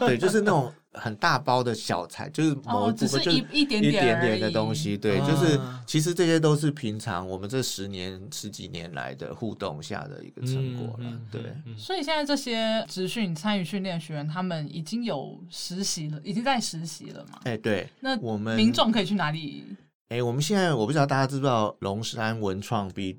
[0.00, 4.96] 对，就是那种很大包的小菜，就是某一部分，就一一点点的东西。
[4.96, 11.18] 对，就是其实这些都是平常我们这十年十几年来的互动下的一个成果了。
[11.30, 11.40] 对，
[11.76, 17.40] 所以现在这些职训参与训练学员，他们已经有实习了，已经在实习了嘛？
[17.44, 17.88] 哎，对。
[18.00, 19.64] 那我们民众可以去哪里？
[20.10, 23.18] 哎，我们现在我不知道大家知不知道龙山文创 B。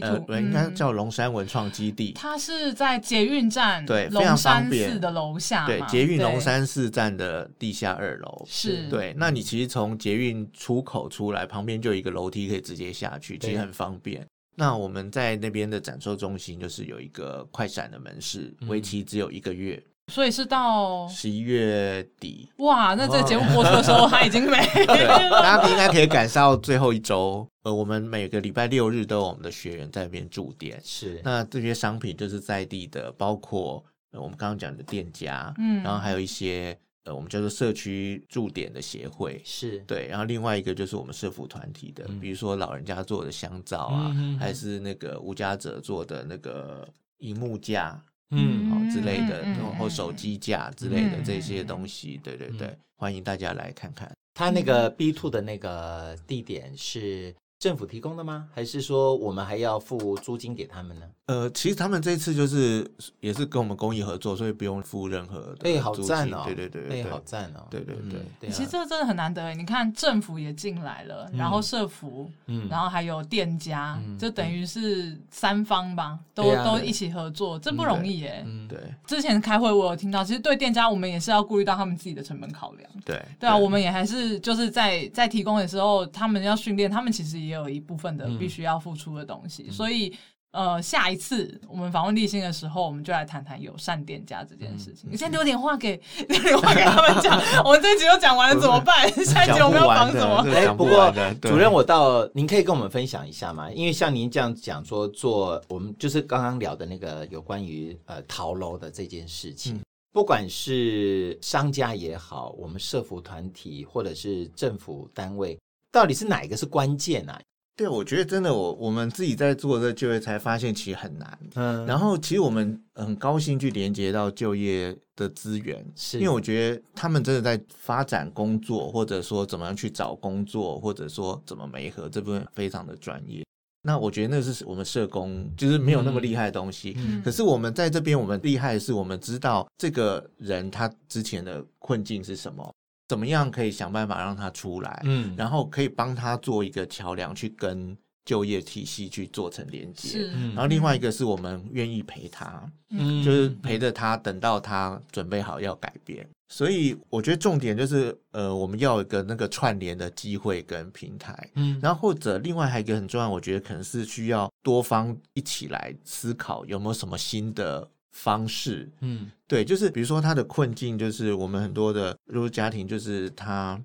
[0.00, 2.12] 呃，对，应该叫龙山文创基地。
[2.12, 4.82] 它是在捷运站对，非常方便。
[4.82, 8.44] 龙山寺的楼下，对，捷运龙山寺站的地下二楼。
[8.48, 9.14] 是，对。
[9.16, 14.26] 那你其实从捷运出口出来，旁边就有一个楼梯可以直接下去，其实很方便。
[14.56, 19.82] 那我们在那边的展售中心，就是有一个快闪的门市，为期只有一个月。
[20.12, 22.94] 所以是到十一月底哇！
[22.94, 25.30] 那这个节目播出的时候，它已经没了。
[25.30, 27.46] 大家应该可以赶上最后一周。
[27.62, 30.78] 呃，我们每个礼拜六日都有我们的学员在那边驻点。
[30.84, 33.82] 是，那这些商品就是在地的，包括
[34.12, 46.86] 呃我们刚刚讲的店家，嗯，然后还有一些呃我们叫做社区驻点的协会，是对，然后另外一个就是我们社福团体的，嗯、比如说老人家做的香皂啊，嗯、哼哼还是那个无家者做的那个
[47.20, 47.98] 萤幕架。
[48.34, 54.10] 嗯，好之类的，然后手机架之类的这些东西，对对对，欢迎大家来看看。
[54.34, 58.46] 他那个 B two 的那个地点是政府提供的吗？
[58.52, 61.06] 还是说我们还要付租金给他们呢？
[61.24, 62.86] 呃，其实他们这次就是
[63.20, 65.72] 也是跟我们公益合作，所以不用付任何的。
[65.72, 66.42] 哎，好赞哦！
[66.44, 67.66] 对对对，哎，好赞哦！
[67.70, 67.96] 对对
[68.38, 69.54] 对，其实这真的很难得哎。
[69.54, 78.42] 你看政府也进来了，然后社服，嗯，然后还有店家，就等于是三方吧，都都一起合作，这不容易哎。
[78.46, 78.78] 嗯，对。
[79.06, 82.90] 之前开会我有听到，其实对店家我们也是要顾虑到他们自己的成本考量。
[83.06, 90.14] 对对啊，我们也还是就是在在提供的时候，他们要训练，他们其实也有一部分的必须要付出的东西，所以。
[90.54, 95.10] 呃，下一次我们访问立新的时候，我们就来谈谈友善店家这件事情。
[95.10, 96.00] 你先留点话给，
[96.30, 97.36] 留点话给他们讲。
[97.66, 99.10] 我们这一集都讲完了怎么办？
[99.26, 100.46] 下一集我们要讲什么？
[100.54, 103.68] 哎，不过主任，我到您可以跟我们分享一下吗？
[103.72, 109.80] 因为像您这样讲说做，我们就是刚刚聊的那个有关于呃逃楼的这件事情，
[110.12, 115.58] 不管是商家也好，我们社服团体或者是政府单位，
[115.94, 117.40] 到底是哪一个是关键啊？
[117.76, 121.38] 对，我觉得真的，我我们自己在做这就业，才发现其实很难。
[121.54, 133.44] 嗯，然后其实我们很高兴去连接到就业的资源，是因为我觉得他们真的在发展工作，或者说怎么样去找工作，或者说怎么媒合这部分非常的专业。
[133.82, 136.94] 那我觉得那是我们社工就是没有那么厉害的东西。
[136.96, 142.74] 嗯，可是我们在这边，我们厉害的是我们知道这个人他之前的困境是什么。
[143.06, 145.02] 怎么样可以想办法让他出来？
[145.04, 150.08] 嗯，然后可以帮他做一个桥梁，去跟就业体系去做成连接。
[150.08, 156.26] 是，然后另外一个是我们愿意陪他，嗯，就是陪着他，等到他准备好要改变。
[156.48, 161.50] 所以我觉得重点就是，呃，我们要有一个那个串联的机会跟平台。
[161.54, 167.86] 嗯，然后或者另外还有一个很重要，我觉得可能是需要多方一起来思考有没有什么新的。
[168.14, 173.78] 方式，嗯，对，就是比如说他的困境，就是我们很多的如果家庭，就是他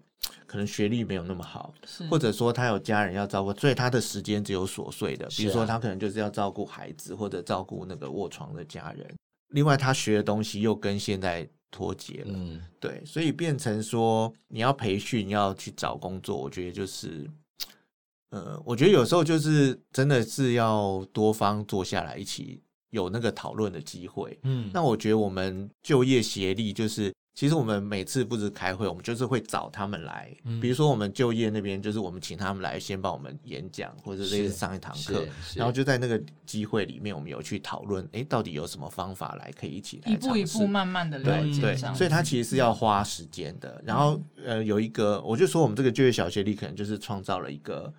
[0.45, 1.73] 可能学历没有那么好，
[2.09, 9.15] 或者说他有家人要照顾，所以他的时间只有琐碎的，比如说他可能就是要照顾孩子或者照顾那个卧床的家人，
[9.49, 17.27] 另外他学的东西又跟现在脱节了，嗯，对，所以变成说你要培训要去找工作，我觉得就是，
[18.29, 22.61] 呃，我觉得有时候就是真的是要多方坐下来一起。
[22.89, 24.37] 有那个讨论的机会。
[24.43, 27.13] 嗯，那我觉得我们就业协力就是。
[27.35, 30.35] 其实我们每次不是开会，我们就是会找他们来。
[30.43, 35.25] 嗯比如说我们就业那边，就是我们请他们来先帮我们演讲，或者类似上一堂课，
[35.55, 41.61] 然后就在那个机会里面，我们有去讨论，哎，到底有什么方法来可以一起来一步一步慢慢的了解。
[41.61, 43.81] 对，所以它其实是要花时间的。
[43.85, 47.93] 然后呃，有一个，我就说我们这个就业小协力可能就是创造了一个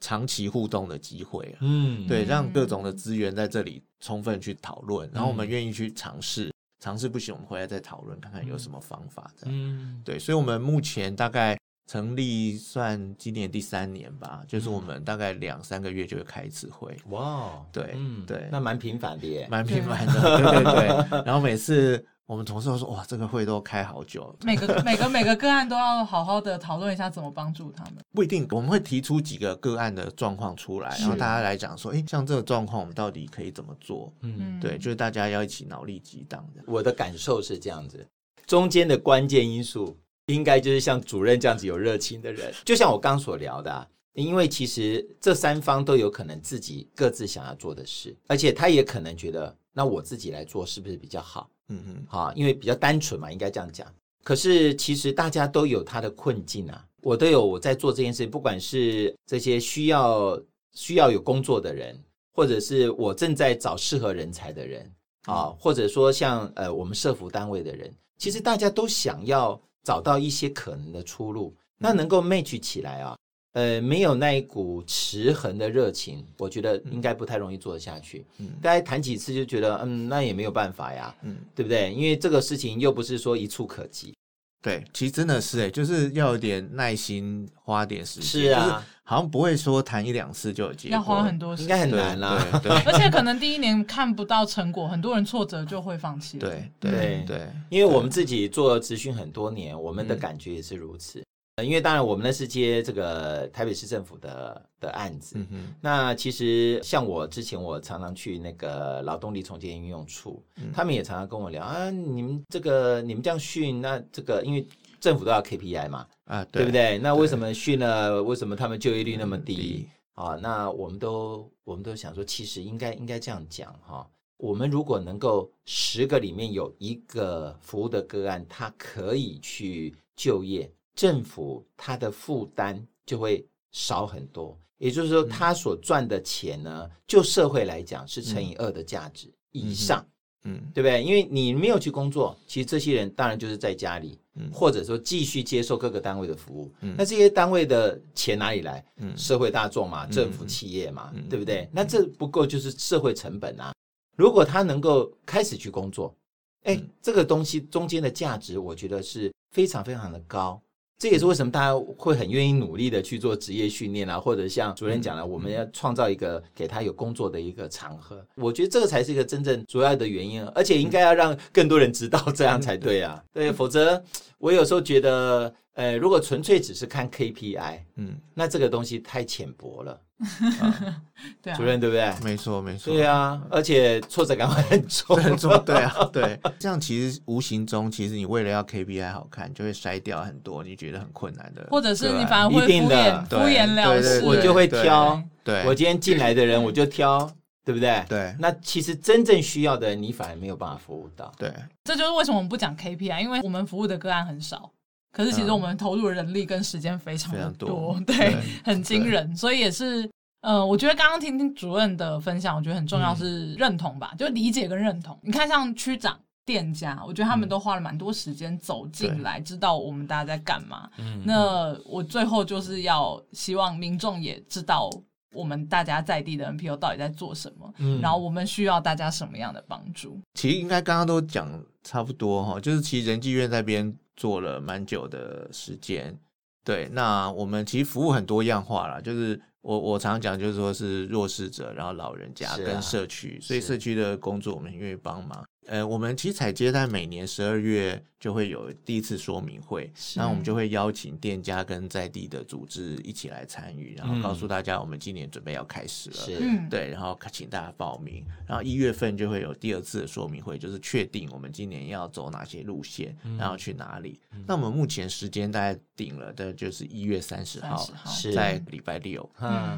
[0.00, 1.56] 长期互动的机会。
[1.60, 6.52] 嗯，对，让各种的资源在这里充分去讨论，然后我们愿意去尝试。
[6.80, 9.30] 尝试不行，我们回来再讨论，看看有什么方法。
[9.46, 11.58] 嗯，对，所以，我们目前大概
[11.90, 16.94] 成立算今年第三年吧，嗯、就是我们大概两三个月就会开一次会。
[17.08, 21.22] 哇，对，嗯，对，那蛮频繁的耶，蛮频繁的，对对对。
[21.24, 22.04] 然后每次。
[22.26, 24.34] 我们同事都说：“哇，这个会都开好久。
[24.42, 27.96] 每个 每个每个个案都要好好的讨论一下怎么帮助他们。
[28.12, 34.10] 不一定，我们会提出几个个案的状况出来，然后大家来讲说：，哎，像这个状况，我们到底可以怎么做？
[34.22, 36.62] 嗯，对，就是大家要一起脑力激荡的。
[36.66, 38.06] 我的感受是这样子，
[38.46, 39.94] 中间的关键因素
[40.26, 53.86] 应该就是像主任这样子有热情的人，就像我刚所聊的啊，因为其实这三方都有可能自己各自想要做的事，而且他也可能觉得，那我自己来做是不是比较好？”嗯嗯，好，因为比较单纯嘛，应该这样讲。
[54.22, 60.40] 可是其实大家都有他的困境啊，我都有我在做这件事，不管是这些需要
[60.72, 61.98] 需要有工作的人，
[62.32, 64.90] 或者是我正在找适合人才的人
[65.26, 73.16] 啊，或者说像呃我们社福单位的人，其实大家都想要找到一些可能的出路，那能够 match 起来啊。
[73.54, 78.26] 呃，没有那一股持恒的热情，我觉得应该不太容易做得下去。
[78.38, 81.92] 嗯，大家谈几次就觉得，嗯，那也没有办法呀，嗯，对不对？
[81.92, 84.12] 因为这个事情又不是说一触可及。
[84.60, 88.42] 对，其实真的是哎，就是要有点耐心，花点时间。
[88.44, 92.60] 是啊，好像不会说谈一两次就有结果，要花很多时间，应该很难啦。
[92.60, 96.48] 对，对， 而且可能第一年看不到成果，很多人挫折就会放弃了。
[96.48, 101.22] 对对对，因为我们自己做咨询很多年，我们的感觉也是如此。
[101.62, 105.36] 因为当然，我们呢是接这个台北市政府的的案子。
[105.38, 105.74] 嗯哼。
[105.80, 114.66] 那其实像我之前，我常常去那个劳动力重建应用处，嗯、他们也常常跟我聊啊，你们这个你们这样训，那这个因为
[114.98, 116.98] 政府都要 KPI 嘛，啊，对，对不对？
[116.98, 118.20] 那为什么训了？
[118.20, 119.88] 为什么他们就业率那么低？
[120.14, 124.04] 啊，那我们都我们都想说，其实应该应该这样讲哈，
[124.38, 130.68] 我们如果能够十个里面有一个服务的个案，他可以去就业。
[130.94, 140.06] 政府它的负担就会少很多，也就是说，他所赚的钱呢，就社会来讲是乘以二的价值以上，
[140.44, 141.02] 嗯，对不对？
[141.02, 144.18] 因为你没有去工作，其实这些人当然就是在家里，
[144.52, 146.72] 或者说继续接受各个单位的服务。
[146.96, 148.84] 那这些单位的钱哪里来？
[149.16, 151.68] 社会大众嘛，政府企业嘛，对不对？
[151.72, 153.72] 那这不够就是社会成本啊。
[154.16, 156.14] 如果他能够开始去工作，
[156.62, 160.60] 哎，这个东西中间的价值，我觉得是非常非常的高。
[160.96, 168.24] 这也是为什么大家会很愿意努力的去做职业训练啊，或者像主任讲了，我们要创造一个给他有工作的一个场合。
[168.36, 173.22] 我觉得这个才是一个真正主要的原因，而且应该要让更多人知道这样才对啊。
[173.32, 174.02] 对，否则
[174.38, 180.00] 我有时候觉得，呃，如果纯粹只是看 KPI，嗯，那这个东西太浅薄了。
[181.42, 182.12] 对啊，主任对不对？
[182.22, 182.94] 没错，没错。
[182.94, 185.50] 对啊，而且挫折感会很重，很重。
[185.64, 186.38] 对啊，对。
[186.58, 194.22] 这样其实无形中，其实你为了要 KPI 好看，就会筛掉很多你觉得很困难的，或者是你反而会敷衍敷衍了事。
[194.24, 197.28] 我就会挑，对，我今天进来的人我就挑，
[197.64, 198.04] 对不对？
[198.08, 198.34] 对。
[198.38, 201.32] 那其实真正需要的人，你反而没有办法服务到。
[201.36, 201.52] 对，
[201.82, 204.70] 这就是为什么我们不讲 KPI，因为我们服务的个案很少。
[205.14, 209.34] 可是其实我们投入的人力跟时间非常的多，对，很惊人。
[209.36, 210.10] 所以也是，
[210.40, 215.16] 呃，我觉得刚刚听听主任的分享，我觉得很重要是认同吧，就理解跟认同。
[215.22, 220.90] 你看，像区长、店家，我觉得他们都花了蛮多时间走进来，知道我们大家在干嘛。
[221.22, 224.90] 那我最后就是要希望民众也知道
[225.32, 230.18] 我们大家在地的 NPO 到底在做什么，然后我们需要大家什么样的帮助。
[230.34, 231.48] 其实应该刚刚都讲
[231.84, 233.94] 差不多哈，就是其实人济院那边。
[234.16, 236.18] 做了蛮久的时间，
[236.64, 245.44] 对，那我们其实服务很多样化啦，就是我我常常讲，就是说是弱势者，然后老人家跟社区，所以社区的工作我们愿意帮忙。
[245.66, 264.20] 呃，我们其实踩街在每年十二月就会有第一次说明会，那我们就会邀请店家跟在地的组织一起来参与，然后告诉大家我们今年准备要开始了，是对，然后请大家报名，然后一月份就会有第二次的说明会，就是确定我们今年要走哪些路线，然后去哪里。
[264.46, 267.86] 那我们目前时间大概定了的就是一月三十号，
[268.34, 269.28] 在礼拜六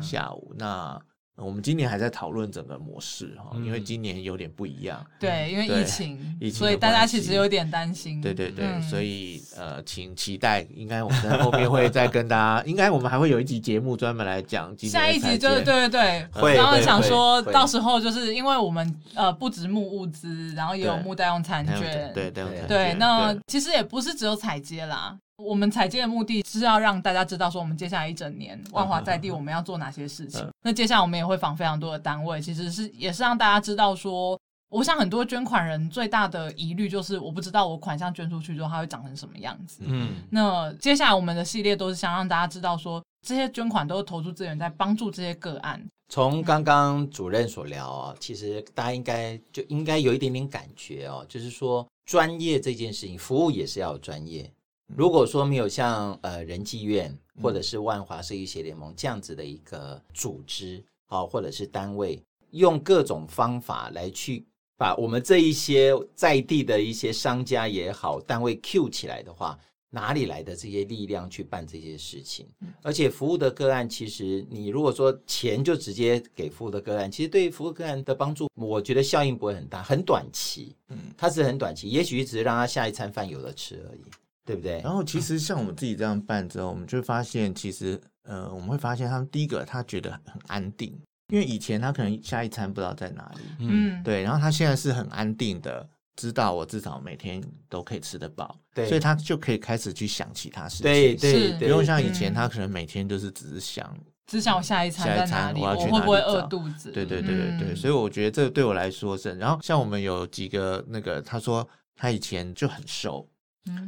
[0.03, 1.01] 下午，那。
[1.37, 5.05] 我们今年还在讨论整个模式哈，因为今年有点不一样。
[5.21, 8.23] 对，因为疫情，疫情，所以大家其实有点担心。
[8.23, 14.75] 对对对，所以呃，请期待，应该我们在后面会再跟大家， 应该我们还会有一集节目专门来讲。
[14.79, 16.55] 下一集就是对对对，会。
[16.55, 22.11] 然后想说到时候就是因为我们呃不止募物资，然后也有募代用餐券。
[22.15, 25.15] 对对对，那其实也不是只有采接啦。
[25.37, 30.47] 我们采接的目的是要让大家知道，说我们接下来一整年万华在地我们要做哪些事情。
[30.63, 34.39] 那接下来我们也会访非常多的单位，其实是也是让大家知道说，
[34.71, 39.83] 我想很多捐款人最大的疑虑就是，我不知道我款项捐出去之后，它会长成什么样子。
[39.85, 45.85] 嗯，那接下来我们的系列都是想让大家知道说，这些捐款都是投注资源在帮助这些个案。
[46.09, 54.51] 从刚刚主任所聊哦，其实大家应该就应该有一点点感觉哦，就是说专业这件事情，服务也是要有专业。
[54.95, 57.13] 如果说没有像呃仁济院
[57.43, 62.23] 或者是万华社区协联盟这样子的一个组织好，或者是单位，
[62.53, 64.45] 用各种方法来去
[64.79, 69.59] 把我们这一些在地的一些商家也好，单位 Q 起来的话，
[69.91, 72.47] 哪里来的这些力量去办这些事情？
[72.83, 80.75] 而且服务的个案，其实你如果说钱就直接给服务的个案，其实对于服务个案的帮助，我觉得效应不会很大，很短期。
[80.89, 84.03] 嗯，它是很短期，也许只是让他下一餐饭有的吃而已。
[84.47, 84.81] 对不对？
[84.81, 90.97] 然后其实像我们自己这样办之后，我们就会发现，其实呃，我们会发现他们第一个他觉得很安定，
[91.33, 94.23] 因为以前他可能下一餐不知道在哪里，嗯，对。
[94.23, 103.93] 然后他现在是很安定的，知道我至少每天都可以吃得饱，对，所以他就可以开始去想其他事情，对对，不用像以前他可能每天就是只是想，
[104.27, 106.93] 只想我下一餐在哪里，我会不会饿肚子？
[106.93, 109.35] 对对对对对，所以我觉得这对我来说是。
[109.35, 113.29] 然后像我们有几个那个，他说他以前就很瘦。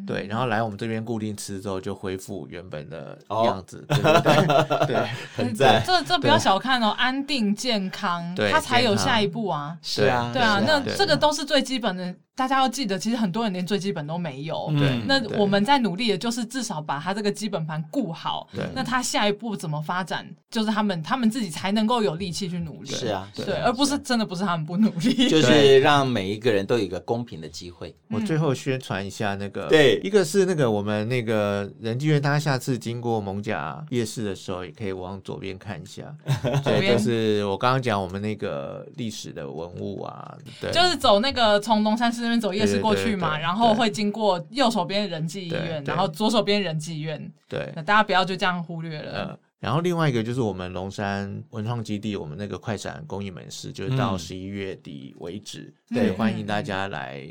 [0.07, 5.83] 对，然后来我们这边固定吃之后，就恢复原本的样子，对对对，对， 很赞。
[5.87, 9.77] 这这不要小看哦，安定健康，它才有下一步啊。
[9.83, 12.15] 是啊，对啊，那这个都是最基本的。
[12.39, 14.73] 大家要记得，其实很多人连最基本都没有。
[14.79, 18.47] 对，那我们在努力的就是至少把他这个基本盘顾好。
[18.55, 22.91] 对，那他下一步怎么发展，就是他们他们自己才能够有力气去努力。
[22.91, 27.93] 是啊，对，而不是真的不是他们不努力， 就是让每一个人都有一个公平的机会。
[28.09, 36.05] 我最后宣传一下那个，对，一个是那个我们那个仁济院，大家下次经过蒙甲夜市的时候，也可以往左边看一下。
[36.63, 42.28] 对，就是我刚刚讲我们那个历史的文物啊，对，就是走那个从龙山寺。
[42.41, 47.33] 走夜市过去嘛，然后会经过右手边仁济医院，然后左手边仁济医院。
[47.49, 49.13] 对，那大家不要就这样忽略了。
[49.13, 57.25] 呃，然后另外一个就是我们龙山文创基地，我们那个快闪公益门市，就是到十一月底为止，对，欢迎大家来。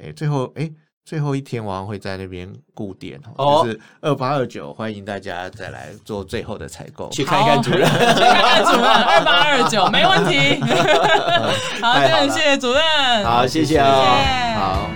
[0.00, 0.70] 哎，最后哎。
[1.04, 10.60] 最后一天，我会在那边固点，就是二八二九，欢迎大家再来做最后的采购，去看一看主任， 去看看主任，二八二九没问题。
[11.82, 14.90] 好，谢谢主任，好，谢谢哦，好。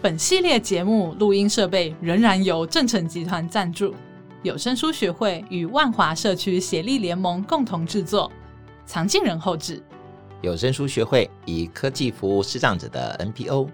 [0.00, 3.94] 本系列节目录音设备仍然由正成集团赞助。
[4.44, 8.30] 有声书学会与万华社区协力联盟共同制作，
[8.86, 9.82] 藏镜人后制。
[10.42, 13.68] 有声书学会以科技服务视障者的 NPO。